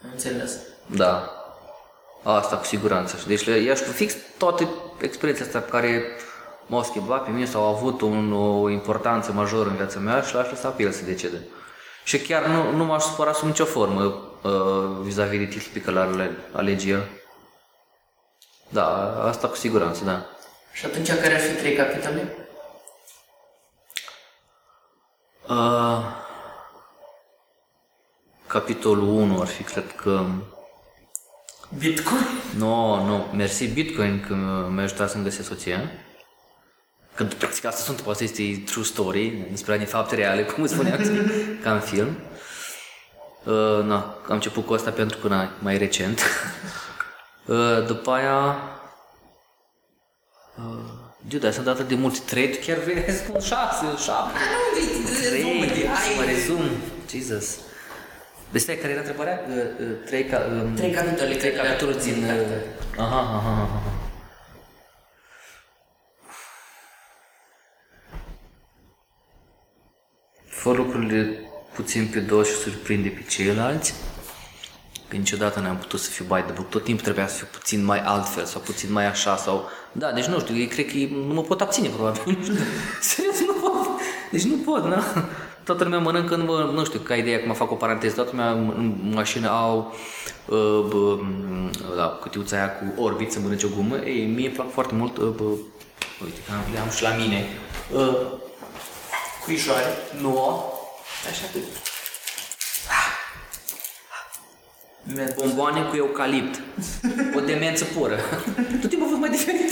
[0.03, 0.57] Am înțeles.
[0.85, 1.33] Da.
[2.23, 3.23] Asta cu siguranță.
[3.27, 4.67] Deci le- i-aș fix toate
[5.01, 6.03] experiențele astea pe care
[6.65, 10.33] m-au schimbat pe mine sau au avut un, o importanță majoră în viața mea și
[10.35, 11.41] l-aș lăsa pe el să decide.
[12.03, 15.95] Și chiar nu, nu m-aș supăra sub nicio formă uh, vis-a-vis de titlul pe care
[15.95, 17.07] l-ar alege el.
[18.69, 20.25] Da, asta cu siguranță, da.
[20.73, 22.33] Și atunci care ar fi trei capitole?
[25.47, 26.05] Uh,
[28.47, 30.25] capitolul 1 ar fi, cred că...
[31.77, 32.25] Bitcoin?
[32.55, 34.33] Nu, nu, mersi Bitcoin că
[34.69, 35.91] mi-a ajutat să-mi găsesc soția.
[37.19, 40.99] Că practic asta sunt, poate este true story, inspirat din fapte reale, cum spuneam,
[41.63, 42.17] ca în film.
[43.43, 43.95] Uh, na,
[44.27, 46.21] am început cu asta pentru că na, mai recent.
[47.45, 48.55] Uh, după aia...
[50.57, 50.63] Uh,
[51.27, 54.39] Dude, dar sunt atât de multe trei, tu chiar vrei să spun șase, șapte,
[55.27, 55.69] trei,
[56.03, 56.63] să mă rezum,
[57.09, 57.57] Jesus.
[58.51, 59.39] Deci stai, care era întrebarea?
[59.49, 62.13] Uh, uh, trei, ca, um, Trei capitole trei care capitole le-ar din...
[62.13, 62.65] puțin uh, carte.
[62.97, 63.98] Aha, aha, aha,
[70.59, 71.39] Fă lucrurile
[71.75, 73.93] puțin pe dos și surprinde pe ceilalți.
[75.07, 76.69] Că niciodată n-am putut să fiu by the book.
[76.69, 79.69] Tot timpul trebuia să fiu puțin mai altfel sau puțin mai așa sau...
[79.91, 80.97] Da, deci nu știu, eu cred că
[81.27, 82.21] nu mă pot abține probabil.
[82.37, 82.55] Nu știu.
[83.01, 83.87] Serios, nu pot.
[84.31, 85.03] Deci nu pot, na.
[85.63, 88.51] Toată lumea mănâncă, nu, mă, nu știu, ca ideea, acum fac o paranteză, toată lumea
[88.51, 89.95] în mașină au
[90.45, 93.95] uh, bă, m, la cutiuța aia cu orbit să mănânce o gumă.
[93.95, 95.43] Ei, mie îmi plac foarte mult, uh, bă,
[96.23, 97.45] uite, că am- le am și la mine.
[97.93, 98.47] Uh,
[99.49, 99.97] Cuișoare.
[100.21, 100.63] nu,
[101.29, 101.59] așa că
[105.35, 106.61] bomboane cu eucalipt.
[107.35, 108.19] O demență pură.
[108.81, 109.71] Tot timpul a fost mai diferit.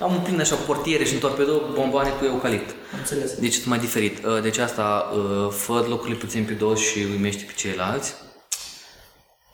[0.00, 2.70] Am un plin așa cu portiere și în torpedo bomboane cu eucalipt.
[2.92, 3.32] Am înțeles.
[3.34, 4.24] Deci tot mai diferit.
[4.24, 8.14] Uh, Deci asta, uh, fă lucrurile puțin pe dos și uimește pe ceilalți.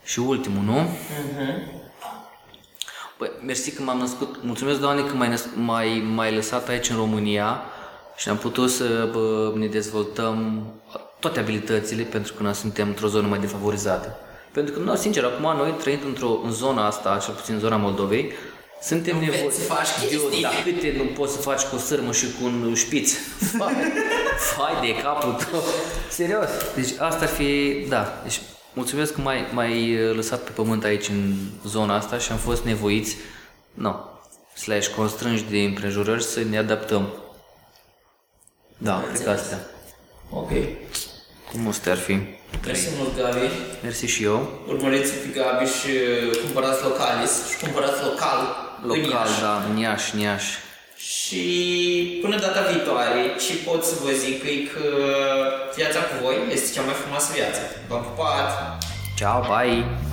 [0.04, 0.88] Și ultimul, nu?
[3.18, 4.36] Băi, mersi că m-am născut.
[4.42, 7.62] Mulțumesc, Doamne, că m-ai, născ- m-ai, m-ai lăsat aici în România
[8.16, 10.66] și am putut să bă, ne dezvoltăm
[11.18, 14.16] toate abilitățile pentru că noi suntem într-o zonă mai defavorizată.
[14.52, 17.76] Pentru că, nu, sincer, acum noi trăind într-o în zona asta, cel puțin în zona
[17.76, 18.32] Moldovei,
[18.82, 20.42] suntem înveți nevoiți să faci Eu, chestii.
[20.42, 23.12] da, câte nu poți să faci cu o sârmă și cu un șpiț.
[23.58, 23.74] Fai,
[24.56, 25.62] fai de capul tău.
[26.10, 26.48] Serios.
[26.74, 28.20] Deci asta ar fi, da.
[28.22, 28.40] Deci
[28.72, 31.34] mulțumesc că m-ai, m-ai lăsat pe pământ aici în
[31.66, 33.16] zona asta și am fost nevoiți,
[33.74, 33.96] nu,
[34.54, 37.08] slash constrânși de împrejurări să ne adaptăm.
[38.78, 39.58] Da, cred că astea.
[40.30, 40.50] Ok.
[41.50, 42.18] Cum o ar fi?
[42.66, 43.50] Mersi mult, Gabi.
[43.82, 44.48] Mersi și eu.
[44.68, 45.90] Urmăriți pe Gabi și
[46.42, 48.38] cumpărați localis și cumpărați local,
[48.82, 49.40] în Local, Iași.
[49.40, 50.52] da, în Iași, în Iași.
[50.96, 54.86] Și până data viitoare, ce pot să vă zic e că
[55.76, 57.60] viața cu voi este cea mai frumoasă viață.
[57.88, 58.50] V-am pupat!
[59.16, 60.05] Ciao, bye!